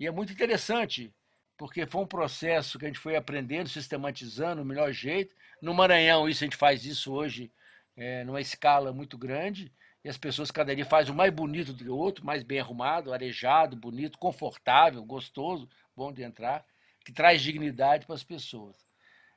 e 0.00 0.06
é 0.06 0.10
muito 0.10 0.32
interessante, 0.32 1.12
porque 1.58 1.84
foi 1.84 2.00
um 2.00 2.06
processo 2.06 2.78
que 2.78 2.86
a 2.86 2.88
gente 2.88 3.00
foi 3.00 3.16
aprendendo, 3.16 3.68
sistematizando 3.68 4.62
o 4.62 4.64
melhor 4.64 4.90
jeito. 4.90 5.34
No 5.60 5.74
Maranhão, 5.74 6.26
isso 6.26 6.42
a 6.42 6.46
gente 6.46 6.56
faz 6.56 6.86
isso 6.86 7.12
hoje 7.12 7.52
é, 7.94 8.24
numa 8.24 8.40
escala 8.40 8.90
muito 8.90 9.18
grande 9.18 9.70
e 10.04 10.08
as 10.08 10.18
pessoas 10.18 10.50
cada 10.50 10.76
dia 10.76 10.84
fazem 10.84 11.12
o 11.12 11.16
mais 11.16 11.32
bonito 11.32 11.72
do 11.72 11.82
que 11.82 11.88
o 11.88 11.96
outro, 11.96 12.26
mais 12.26 12.42
bem 12.42 12.60
arrumado, 12.60 13.12
arejado, 13.12 13.74
bonito, 13.74 14.18
confortável, 14.18 15.02
gostoso, 15.02 15.66
bom 15.96 16.12
de 16.12 16.22
entrar, 16.22 16.64
que 17.02 17.10
traz 17.10 17.40
dignidade 17.40 18.04
para 18.04 18.14
as 18.14 18.22
pessoas. 18.22 18.76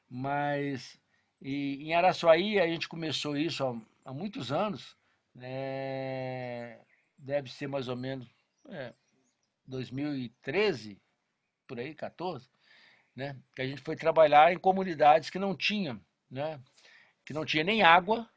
Mas 0.09 0.99
e, 1.41 1.83
em 1.83 1.93
Araçuaí 1.93 2.59
a 2.59 2.67
gente 2.67 2.87
começou 2.89 3.37
isso 3.37 3.65
há, 3.65 4.09
há 4.09 4.13
muitos 4.13 4.51
anos, 4.51 4.97
né? 5.33 6.79
deve 7.17 7.49
ser 7.49 7.67
mais 7.67 7.87
ou 7.87 7.95
menos 7.95 8.27
é, 8.69 8.93
2013, 9.65 11.01
por 11.65 11.79
aí, 11.79 11.95
14, 11.95 12.49
né? 13.15 13.37
que 13.55 13.61
a 13.61 13.67
gente 13.67 13.81
foi 13.81 13.95
trabalhar 13.95 14.51
em 14.51 14.59
comunidades 14.59 15.29
que 15.29 15.39
não 15.39 15.55
tinham, 15.55 16.01
né? 16.29 16.59
que 17.23 17.33
não 17.33 17.45
tinha 17.45 17.63
nem 17.63 17.83
água, 17.83 18.29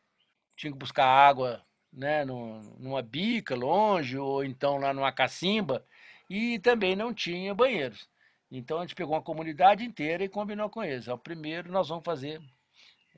tinha 0.54 0.72
que 0.72 0.78
buscar 0.78 1.06
água 1.06 1.64
né, 1.92 2.24
numa 2.24 3.02
bica 3.02 3.54
longe, 3.54 4.16
ou 4.16 4.44
então 4.44 4.78
lá 4.78 4.92
numa 4.92 5.12
cacimba, 5.12 5.84
e 6.28 6.58
também 6.60 6.94
não 6.94 7.12
tinha 7.12 7.54
banheiros. 7.54 8.08
Então 8.50 8.78
a 8.78 8.80
gente 8.82 8.94
pegou 8.94 9.14
uma 9.14 9.22
comunidade 9.22 9.84
inteira 9.84 10.24
e 10.24 10.28
combinou 10.28 10.68
com 10.68 10.82
eles. 10.82 11.08
Ó, 11.08 11.16
primeiro 11.16 11.70
nós 11.70 11.88
vamos 11.88 12.04
fazer 12.04 12.40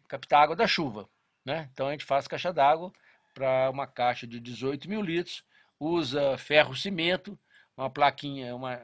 captar 0.09 0.43
água 0.43 0.57
da 0.57 0.67
chuva. 0.67 1.09
Né? 1.45 1.69
Então 1.73 1.89
a 1.89 1.93
gente 1.93 2.05
faz 2.05 2.29
caixa 2.29 2.53
d'água 2.53 2.93
para 3.35 3.71
uma 3.71 3.87
caixa 3.87 4.27
de 4.27 4.39
18 4.39 4.89
mil 4.89 5.01
litros, 5.03 5.45
usa 5.81 6.37
ferro 6.37 6.77
cimento, 6.77 7.39
uma 7.77 7.91
plaquinha, 7.91 8.55
uma, 8.55 8.81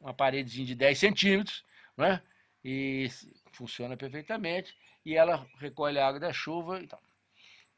uma 0.00 0.12
paredezinha 0.12 0.66
de 0.66 0.74
10 0.74 0.98
centímetros, 0.98 1.64
né? 1.96 2.20
e 2.64 3.08
funciona 3.52 3.96
perfeitamente, 3.96 4.76
e 5.04 5.14
ela 5.14 5.46
recolhe 5.58 5.98
a 5.98 6.06
água 6.06 6.18
da 6.18 6.32
chuva 6.32 6.80
e 6.80 6.86
tal. 6.86 7.00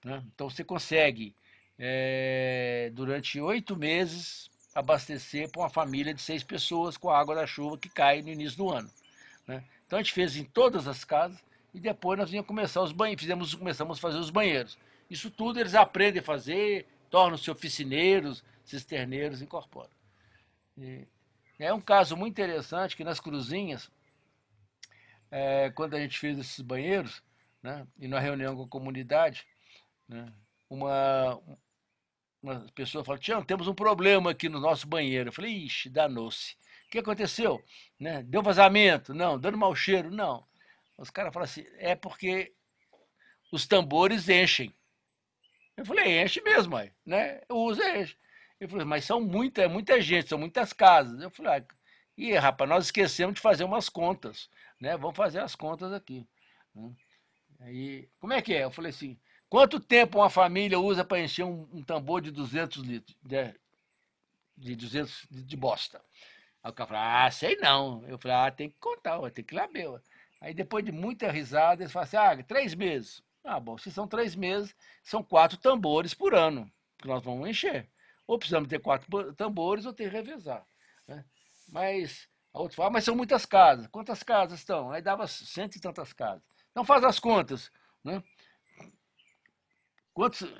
Né? 0.04 0.22
Então 0.34 0.48
você 0.48 0.64
consegue 0.64 1.34
é, 1.78 2.90
durante 2.94 3.40
oito 3.40 3.76
meses, 3.76 4.50
abastecer 4.74 5.50
para 5.50 5.62
uma 5.62 5.70
família 5.70 6.12
de 6.12 6.20
seis 6.20 6.42
pessoas 6.42 6.96
com 6.96 7.10
a 7.10 7.18
água 7.18 7.34
da 7.34 7.46
chuva 7.46 7.78
que 7.78 7.88
cai 7.88 8.22
no 8.22 8.28
início 8.28 8.58
do 8.58 8.70
ano. 8.70 8.90
Né? 9.46 9.64
Então 9.86 9.98
a 9.98 10.02
gente 10.02 10.12
fez 10.12 10.36
em 10.36 10.44
todas 10.44 10.86
as 10.86 11.04
casas 11.04 11.42
e 11.72 11.80
depois 11.80 12.18
nós 12.18 12.32
íamos 12.32 12.46
começar 12.46 12.82
os 12.82 12.92
banheiros, 12.92 13.22
fizemos, 13.22 13.54
começamos 13.54 13.98
a 13.98 14.00
fazer 14.00 14.18
os 14.18 14.30
banheiros. 14.30 14.78
Isso 15.08 15.30
tudo 15.30 15.60
eles 15.60 15.74
aprendem 15.74 16.20
a 16.20 16.24
fazer, 16.24 16.86
tornam-se 17.10 17.50
oficineiros, 17.50 18.42
cisterneiros, 18.64 19.40
incorporam. 19.40 19.90
E 20.76 21.06
é 21.58 21.72
um 21.72 21.80
caso 21.80 22.16
muito 22.16 22.32
interessante 22.32 22.96
que 22.96 23.04
nas 23.04 23.20
cruzinhas, 23.20 23.90
é, 25.30 25.70
quando 25.70 25.94
a 25.94 26.00
gente 26.00 26.18
fez 26.18 26.38
esses 26.38 26.60
banheiros, 26.60 27.22
né, 27.62 27.86
e 27.98 28.06
na 28.08 28.20
reunião 28.20 28.56
com 28.56 28.64
a 28.64 28.68
comunidade, 28.68 29.46
né, 30.08 30.30
uma, 30.68 31.40
uma 32.42 32.66
pessoa 32.74 33.04
fala, 33.04 33.18
Tião, 33.18 33.42
temos 33.42 33.66
um 33.68 33.74
problema 33.74 34.30
aqui 34.30 34.48
no 34.48 34.60
nosso 34.60 34.86
banheiro. 34.86 35.28
Eu 35.28 35.32
falei, 35.32 35.52
ixi, 35.52 35.88
danou-se. 35.88 36.54
O 36.86 36.90
que 36.90 36.98
aconteceu? 36.98 37.62
Né? 37.98 38.22
Deu 38.22 38.42
vazamento? 38.42 39.12
Não. 39.12 39.38
Dando 39.38 39.58
mau 39.58 39.74
cheiro? 39.74 40.10
Não. 40.10 40.46
Os 40.96 41.10
caras 41.10 41.32
falam 41.32 41.44
assim, 41.44 41.66
é 41.78 41.94
porque 41.94 42.52
os 43.52 43.66
tambores 43.66 44.28
enchem. 44.28 44.74
Eu 45.76 45.84
falei, 45.84 46.22
enche 46.22 46.40
mesmo, 46.40 46.72
mãe, 46.72 46.92
né? 47.04 47.40
Usa, 47.50 47.98
enche. 47.98 48.16
Ele 48.58 48.70
falou, 48.70 48.86
mas 48.86 49.04
são 49.04 49.20
muita, 49.20 49.68
muita 49.68 50.00
gente, 50.00 50.28
são 50.28 50.38
muitas 50.38 50.72
casas. 50.72 51.20
Eu 51.20 51.30
falei, 51.30 51.60
ah, 51.60 51.64
e 52.16 52.32
rapaz, 52.34 52.68
nós 52.68 52.86
esquecemos 52.86 53.34
de 53.34 53.40
fazer 53.42 53.64
umas 53.64 53.90
contas, 53.90 54.48
né? 54.80 54.96
Vamos 54.96 55.16
fazer 55.16 55.40
as 55.40 55.54
contas 55.54 55.92
aqui. 55.92 56.26
Né? 56.74 56.90
Aí, 57.60 58.08
como 58.18 58.32
é 58.32 58.40
que 58.40 58.54
é? 58.54 58.64
Eu 58.64 58.70
falei 58.70 58.90
assim, 58.90 59.18
Quanto 59.48 59.78
tempo 59.78 60.18
uma 60.18 60.30
família 60.30 60.78
usa 60.78 61.04
para 61.04 61.20
encher 61.20 61.44
um, 61.44 61.68
um, 61.72 61.82
tambor 61.82 62.20
de 62.20 62.30
200 62.30 62.82
litros, 62.82 63.16
de, 63.22 63.54
de 64.56 64.76
200 64.76 65.26
de, 65.30 65.42
de 65.42 65.56
bosta? 65.56 66.02
Aí 66.62 66.70
o 66.70 66.74
cara 66.74 66.88
falou, 66.88 67.02
ah, 67.02 67.30
sei 67.30 67.56
não. 67.56 68.04
Eu 68.06 68.18
falei, 68.18 68.36
ah, 68.36 68.50
tem 68.50 68.68
que 68.70 68.76
contar, 68.80 69.18
tem 69.30 69.44
que 69.44 69.54
lamber. 69.54 70.00
Aí 70.40 70.52
depois 70.52 70.84
de 70.84 70.90
muita 70.90 71.30
risada, 71.30 71.82
eles 71.82 71.92
falam 71.92 72.04
assim, 72.04 72.16
ah, 72.16 72.42
três 72.42 72.74
meses. 72.74 73.22
Ah, 73.44 73.60
bom, 73.60 73.78
se 73.78 73.92
são 73.92 74.08
três 74.08 74.34
meses, 74.34 74.74
são 75.04 75.22
quatro 75.22 75.56
tambores 75.56 76.12
por 76.12 76.34
ano 76.34 76.70
que 76.98 77.06
nós 77.06 77.22
vamos 77.22 77.48
encher. 77.48 77.88
Ou 78.26 78.38
precisamos 78.38 78.68
ter 78.68 78.80
quatro 78.80 79.32
tambores 79.34 79.86
ou 79.86 79.92
ter 79.92 80.10
que 80.10 80.16
revezar. 80.16 80.66
Né? 81.06 81.24
Mas 81.68 82.28
a 82.52 82.60
outra 82.60 82.76
fala, 82.76 82.88
ah, 82.88 82.92
mas 82.92 83.04
são 83.04 83.14
muitas 83.14 83.46
casas. 83.46 83.86
Quantas 83.86 84.22
casas 84.22 84.58
estão? 84.58 84.90
Aí 84.90 85.00
dava 85.00 85.28
cento 85.28 85.76
e 85.76 85.80
tantas 85.80 86.12
casas. 86.12 86.42
Então 86.72 86.84
faz 86.84 87.04
as 87.04 87.20
contas. 87.20 87.70
Né? 88.02 88.22
Quantos, 90.16 90.50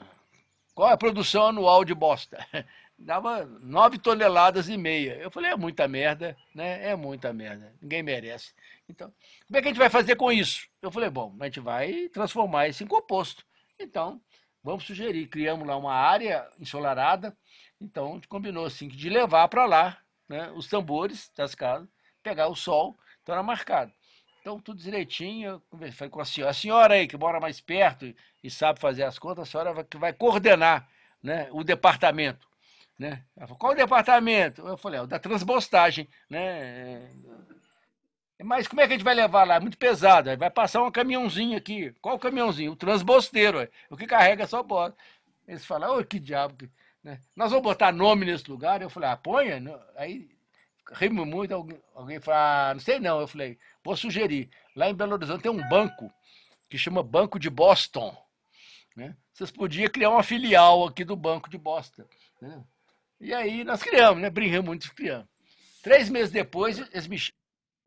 qual 0.74 0.90
é 0.90 0.92
a 0.92 0.98
produção 0.98 1.46
anual 1.46 1.82
de 1.82 1.94
bosta? 1.94 2.46
Dava 2.98 3.46
nove 3.62 3.96
toneladas 3.96 4.68
e 4.68 4.76
meia. 4.76 5.14
Eu 5.14 5.30
falei, 5.30 5.50
é 5.50 5.56
muita 5.56 5.88
merda, 5.88 6.36
né? 6.54 6.90
É 6.90 6.94
muita 6.94 7.32
merda. 7.32 7.74
Ninguém 7.80 8.02
merece. 8.02 8.52
Então, 8.86 9.10
como 9.46 9.56
é 9.56 9.62
que 9.62 9.68
a 9.68 9.70
gente 9.70 9.78
vai 9.78 9.88
fazer 9.88 10.14
com 10.14 10.30
isso? 10.30 10.68
Eu 10.82 10.90
falei, 10.90 11.08
bom, 11.08 11.34
a 11.40 11.44
gente 11.46 11.58
vai 11.58 12.06
transformar 12.10 12.68
isso 12.68 12.84
em 12.84 12.86
composto. 12.86 13.46
Então, 13.80 14.20
vamos 14.62 14.84
sugerir, 14.84 15.26
criamos 15.28 15.66
lá 15.66 15.74
uma 15.74 15.94
área 15.94 16.46
ensolarada. 16.60 17.34
Então, 17.80 18.10
a 18.10 18.14
gente 18.16 18.28
combinou 18.28 18.66
assim, 18.66 18.88
de 18.88 19.08
levar 19.08 19.48
para 19.48 19.64
lá 19.64 19.98
né, 20.28 20.52
os 20.54 20.68
tambores 20.68 21.32
das 21.34 21.54
casas, 21.54 21.88
pegar 22.22 22.48
o 22.48 22.54
sol, 22.54 22.94
então 23.22 23.34
era 23.34 23.42
marcado. 23.42 23.90
Então, 24.46 24.60
tudo 24.60 24.80
direitinho. 24.80 25.60
Eu 25.72 25.92
falei 25.92 26.08
com 26.08 26.20
a 26.20 26.24
senhora. 26.24 26.50
A 26.52 26.54
senhora 26.54 26.94
aí, 26.94 27.08
que 27.08 27.16
mora 27.16 27.40
mais 27.40 27.60
perto 27.60 28.14
e 28.44 28.48
sabe 28.48 28.78
fazer 28.78 29.02
as 29.02 29.18
contas, 29.18 29.42
a 29.42 29.50
senhora 29.50 29.82
que 29.82 29.96
vai 29.96 30.12
coordenar 30.12 30.88
né, 31.20 31.48
o 31.50 31.64
departamento. 31.64 32.46
Né? 32.96 33.24
Ela 33.36 33.48
falou, 33.48 33.58
qual 33.58 33.72
o 33.72 33.76
departamento? 33.76 34.64
Eu 34.64 34.76
falei, 34.76 35.00
é 35.00 35.02
o 35.02 35.06
da 35.08 35.18
transbostagem. 35.18 36.08
Né? 36.30 37.10
Mas 38.44 38.68
como 38.68 38.80
é 38.80 38.86
que 38.86 38.92
a 38.92 38.96
gente 38.96 39.04
vai 39.04 39.16
levar 39.16 39.42
lá? 39.42 39.58
Muito 39.58 39.76
pesado. 39.76 40.36
Vai 40.36 40.48
passar 40.48 40.80
um 40.84 40.92
caminhãozinho 40.92 41.58
aqui. 41.58 41.92
Qual 42.00 42.16
caminhãozinho? 42.16 42.70
O 42.70 42.76
transbosteiro. 42.76 43.68
O 43.90 43.96
que 43.96 44.06
carrega 44.06 44.46
só 44.46 44.62
bota. 44.62 44.96
Eles 45.48 45.66
falam, 45.66 46.04
que 46.04 46.20
diabo. 46.20 46.70
Né? 47.02 47.18
Nós 47.34 47.50
vamos 47.50 47.64
botar 47.64 47.90
nome 47.90 48.24
nesse 48.24 48.48
lugar. 48.48 48.80
Eu 48.80 48.90
falei, 48.90 49.08
ah, 49.08 49.16
ponha. 49.16 49.60
Aí 49.96 50.30
rimos 50.92 51.26
muito. 51.26 51.52
Alguém, 51.94 52.20
fala, 52.20 52.70
ah, 52.70 52.74
não 52.74 52.80
sei 52.80 53.00
não. 53.00 53.20
Eu 53.20 53.26
falei, 53.26 53.58
vou 53.86 53.96
sugerir. 53.96 54.50
Lá 54.74 54.90
em 54.90 54.94
Belo 54.94 55.14
Horizonte 55.14 55.42
tem 55.42 55.50
um 55.50 55.68
banco 55.68 56.12
que 56.68 56.76
chama 56.76 57.02
Banco 57.02 57.38
de 57.38 57.48
Boston. 57.48 58.16
Né? 58.96 59.16
Vocês 59.32 59.50
podiam 59.50 59.88
criar 59.88 60.10
uma 60.10 60.22
filial 60.22 60.84
aqui 60.84 61.04
do 61.04 61.14
Banco 61.14 61.48
de 61.48 61.56
Boston. 61.56 62.04
Né? 62.42 62.64
E 63.20 63.32
aí 63.32 63.64
nós 63.64 63.82
criamos, 63.82 64.20
né? 64.20 64.28
Brincamos 64.28 64.66
muito, 64.66 64.94
criamos. 64.94 65.26
Três 65.82 66.08
meses 66.08 66.30
depois, 66.30 66.78
eles 66.78 67.06
me, 67.06 67.16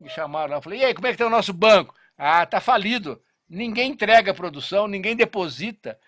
chamaram 0.08 0.54
lá. 0.54 0.62
Falei, 0.62 0.80
e 0.80 0.84
aí, 0.86 0.94
como 0.94 1.06
é 1.06 1.10
que 1.10 1.14
está 1.14 1.26
o 1.26 1.30
nosso 1.30 1.52
banco? 1.52 1.94
Ah, 2.16 2.46
tá 2.46 2.60
falido. 2.60 3.22
Ninguém 3.48 3.90
entrega 3.90 4.30
a 4.30 4.34
produção, 4.34 4.88
ninguém 4.88 5.14
deposita. 5.14 5.98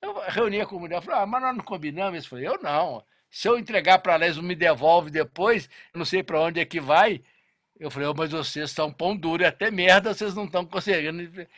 Eu 0.00 0.14
reuni 0.28 0.60
a 0.60 0.66
comunidade, 0.66 1.04
falei, 1.04 1.20
ah, 1.20 1.26
mas 1.26 1.42
nós 1.42 1.56
não 1.56 1.64
combinamos. 1.64 2.14
Eles 2.14 2.26
falaram, 2.26 2.54
eu 2.54 2.62
não. 2.62 3.04
Se 3.30 3.48
eu 3.48 3.58
entregar 3.58 3.98
para 3.98 4.16
eles, 4.24 4.36
não 4.36 4.42
me 4.42 4.54
devolve 4.54 5.10
depois, 5.10 5.68
não 5.94 6.04
sei 6.04 6.22
para 6.22 6.40
onde 6.40 6.60
é 6.60 6.64
que 6.64 6.80
vai. 6.80 7.22
Eu 7.82 7.90
falei, 7.90 8.08
oh, 8.08 8.14
mas 8.14 8.30
vocês 8.30 8.70
estão 8.70 8.92
pão 8.92 9.16
duro, 9.16 9.44
até 9.44 9.68
merda 9.68 10.14
vocês 10.14 10.36
não 10.36 10.44
estão 10.44 10.64
conseguindo. 10.64 11.48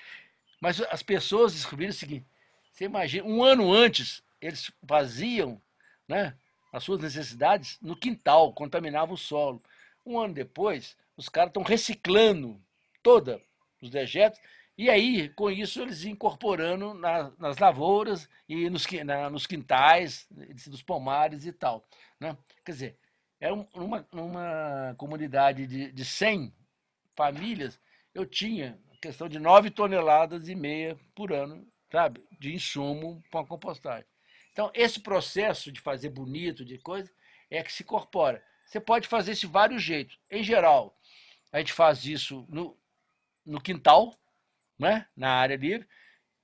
Mas 0.58 0.80
as 0.80 1.02
pessoas 1.02 1.52
descobriram 1.52 1.90
o 1.90 1.94
seguinte: 1.94 2.24
você 2.72 2.86
imagina, 2.86 3.28
um 3.28 3.44
ano 3.44 3.70
antes, 3.70 4.22
eles 4.40 4.72
faziam 4.88 5.60
né, 6.08 6.34
as 6.72 6.82
suas 6.82 7.02
necessidades 7.02 7.78
no 7.82 7.94
quintal, 7.94 8.54
contaminavam 8.54 9.14
o 9.14 9.18
solo. 9.18 9.62
Um 10.04 10.18
ano 10.18 10.32
depois, 10.32 10.96
os 11.14 11.28
caras 11.28 11.50
estão 11.50 11.62
reciclando 11.62 12.58
toda 13.02 13.38
os 13.82 13.90
dejetos, 13.90 14.40
e 14.78 14.88
aí, 14.88 15.28
com 15.28 15.50
isso, 15.50 15.82
eles 15.82 16.06
incorporando 16.06 16.94
na, 16.94 17.30
nas 17.38 17.58
lavouras 17.58 18.30
e 18.48 18.70
nos, 18.70 18.86
na, 19.04 19.28
nos 19.28 19.46
quintais, 19.46 20.26
dos 20.66 20.82
pomares 20.82 21.44
e 21.44 21.52
tal. 21.52 21.84
Né? 22.18 22.34
Quer 22.64 22.72
dizer, 22.72 22.98
é 23.38 23.52
uma, 23.52 23.68
uma 23.74 24.06
comunidade 24.94 25.66
de, 25.66 25.92
de 25.92 26.04
100 26.04 26.52
famílias, 27.16 27.80
eu 28.14 28.26
tinha 28.26 28.78
questão 29.00 29.28
de 29.28 29.38
9 29.38 29.70
toneladas 29.70 30.48
e 30.48 30.54
meia 30.54 30.96
por 31.14 31.32
ano, 31.32 31.66
sabe, 31.92 32.24
de 32.40 32.54
insumo 32.54 33.22
para 33.30 33.40
a 33.40 33.46
compostagem. 33.46 34.06
Então, 34.50 34.70
esse 34.72 35.00
processo 35.00 35.70
de 35.70 35.80
fazer 35.80 36.08
bonito, 36.08 36.64
de 36.64 36.78
coisa, 36.78 37.10
é 37.50 37.62
que 37.62 37.72
se 37.72 37.82
incorpora. 37.82 38.42
Você 38.64 38.80
pode 38.80 39.06
fazer 39.06 39.32
isso 39.32 39.42
de 39.42 39.52
vários 39.52 39.82
jeitos. 39.82 40.18
Em 40.30 40.42
geral, 40.42 40.96
a 41.52 41.58
gente 41.58 41.72
faz 41.72 42.04
isso 42.06 42.46
no, 42.48 42.76
no 43.44 43.60
quintal, 43.60 44.14
né? 44.78 45.06
na 45.16 45.32
área 45.32 45.56
livre, 45.56 45.86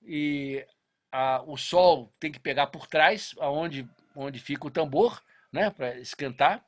e 0.02 0.66
a, 1.10 1.42
o 1.42 1.56
sol 1.56 2.12
tem 2.20 2.30
que 2.30 2.40
pegar 2.40 2.66
por 2.66 2.86
trás, 2.86 3.34
aonde 3.38 3.88
onde 4.14 4.38
fica 4.40 4.66
o 4.66 4.70
tambor, 4.70 5.22
né? 5.52 5.70
para 5.70 5.98
esquentar. 5.98 6.64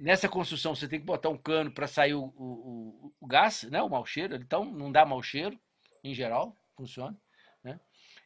Nessa 0.00 0.28
construção, 0.28 0.74
você 0.74 0.88
tem 0.88 0.98
que 0.98 1.06
botar 1.06 1.28
um 1.28 1.36
cano 1.36 1.70
para 1.70 1.86
sair 1.86 2.14
o, 2.14 2.24
o, 2.24 3.12
o, 3.20 3.26
gás, 3.26 3.64
né? 3.64 3.82
o 3.82 3.88
mau 3.88 4.04
cheiro. 4.04 4.34
Então, 4.34 4.64
não 4.64 4.90
dá 4.90 5.04
mau 5.04 5.22
cheiro, 5.22 5.60
em 6.02 6.14
geral, 6.14 6.56
funciona. 6.74 7.16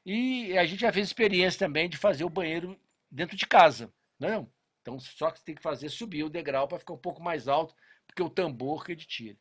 E 0.06 0.56
a 0.58 0.66
gente 0.66 0.80
já 0.80 0.92
fez 0.92 1.08
experiência 1.08 1.58
também 1.58 1.88
de 1.88 1.96
fazer 1.96 2.24
o 2.24 2.30
banheiro 2.30 2.78
dentro 3.10 3.36
de 3.36 3.46
casa. 3.46 3.92
Não? 4.18 4.42
Né? 4.42 4.48
Então, 4.82 5.00
só 5.00 5.30
que 5.30 5.38
você 5.38 5.44
tem 5.46 5.54
que 5.54 5.62
fazer 5.62 5.88
subir 5.88 6.24
o 6.24 6.28
degrau 6.28 6.68
para 6.68 6.78
ficar 6.78 6.92
um 6.92 6.98
pouco 6.98 7.22
mais 7.22 7.48
alto, 7.48 7.74
porque 8.06 8.22
o 8.22 8.28
tambor 8.28 8.84
que 8.84 8.92
ele 8.92 9.04
tira. 9.04 9.38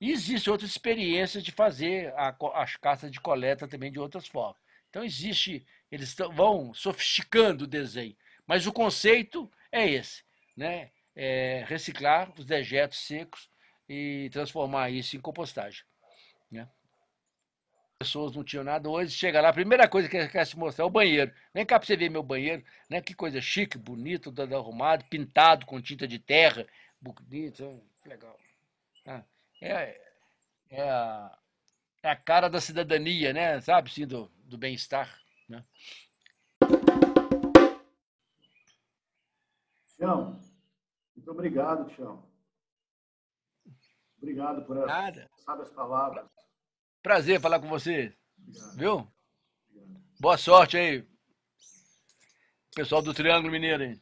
E 0.00 0.10
existe 0.10 0.48
outras 0.48 0.70
experiências 0.70 1.44
de 1.44 1.52
fazer 1.52 2.12
a, 2.16 2.34
as 2.54 2.76
caças 2.76 3.10
de 3.10 3.20
coleta 3.20 3.68
também 3.68 3.92
de 3.92 3.98
outras 3.98 4.26
formas. 4.26 4.56
Então, 4.88 5.04
existe, 5.04 5.66
eles 5.90 6.16
vão 6.32 6.72
sofisticando 6.72 7.64
o 7.64 7.66
desenho, 7.68 8.16
mas 8.46 8.66
o 8.66 8.72
conceito 8.72 9.50
é 9.70 9.86
esse, 9.86 10.24
né? 10.56 10.90
É 11.20 11.64
reciclar 11.66 12.32
os 12.38 12.46
dejetos 12.46 13.00
secos 13.00 13.50
e 13.88 14.30
transformar 14.32 14.90
isso 14.90 15.16
em 15.16 15.20
compostagem. 15.20 15.82
Né? 16.48 16.68
pessoas 17.98 18.34
não 18.34 18.44
tinham 18.44 18.62
nada. 18.62 18.88
Hoje 18.88 19.10
chega 19.10 19.40
lá, 19.40 19.48
a 19.48 19.52
primeira 19.52 19.88
coisa 19.88 20.08
que 20.08 20.28
quer 20.28 20.46
se 20.46 20.56
mostrar 20.56 20.84
é 20.84 20.86
o 20.86 20.90
banheiro. 20.90 21.32
Vem 21.52 21.66
cá 21.66 21.78
para 21.78 21.86
você 21.86 21.96
ver 21.96 22.08
meu 22.08 22.22
banheiro, 22.22 22.64
né? 22.88 23.00
Que 23.00 23.12
coisa 23.12 23.40
chique, 23.40 23.76
bonito, 23.76 24.30
todo 24.30 24.56
arrumado, 24.56 25.04
pintado 25.06 25.66
com 25.66 25.80
tinta 25.80 26.06
de 26.06 26.18
terra, 26.18 26.64
bonito, 27.00 27.82
legal. 28.06 28.38
Ah, 29.04 29.24
é, 29.60 30.00
é, 30.70 30.88
a, 30.88 31.38
é 32.04 32.10
a 32.10 32.16
cara 32.16 32.48
da 32.48 32.60
cidadania, 32.60 33.32
né? 33.32 33.60
Sabe, 33.60 33.90
sim, 33.90 34.06
do, 34.06 34.30
do 34.44 34.56
bem-estar, 34.56 35.20
né? 35.48 35.64
Muito 41.18 41.32
obrigado, 41.32 41.90
Tião. 41.94 42.22
Obrigado 44.18 44.64
por 44.64 44.86
Nada. 44.86 45.28
sabe 45.44 45.62
as 45.62 45.70
palavras. 45.70 46.26
Prazer 47.02 47.40
falar 47.40 47.58
com 47.60 47.68
você. 47.68 48.16
Obrigado. 48.38 48.76
Viu? 48.76 49.12
Obrigado. 49.70 50.02
Boa 50.20 50.38
sorte 50.38 50.76
aí. 50.76 51.04
Pessoal 52.74 53.02
do 53.02 53.12
Triângulo 53.12 53.50
Mineiro 53.50 53.82
aí. 53.82 54.00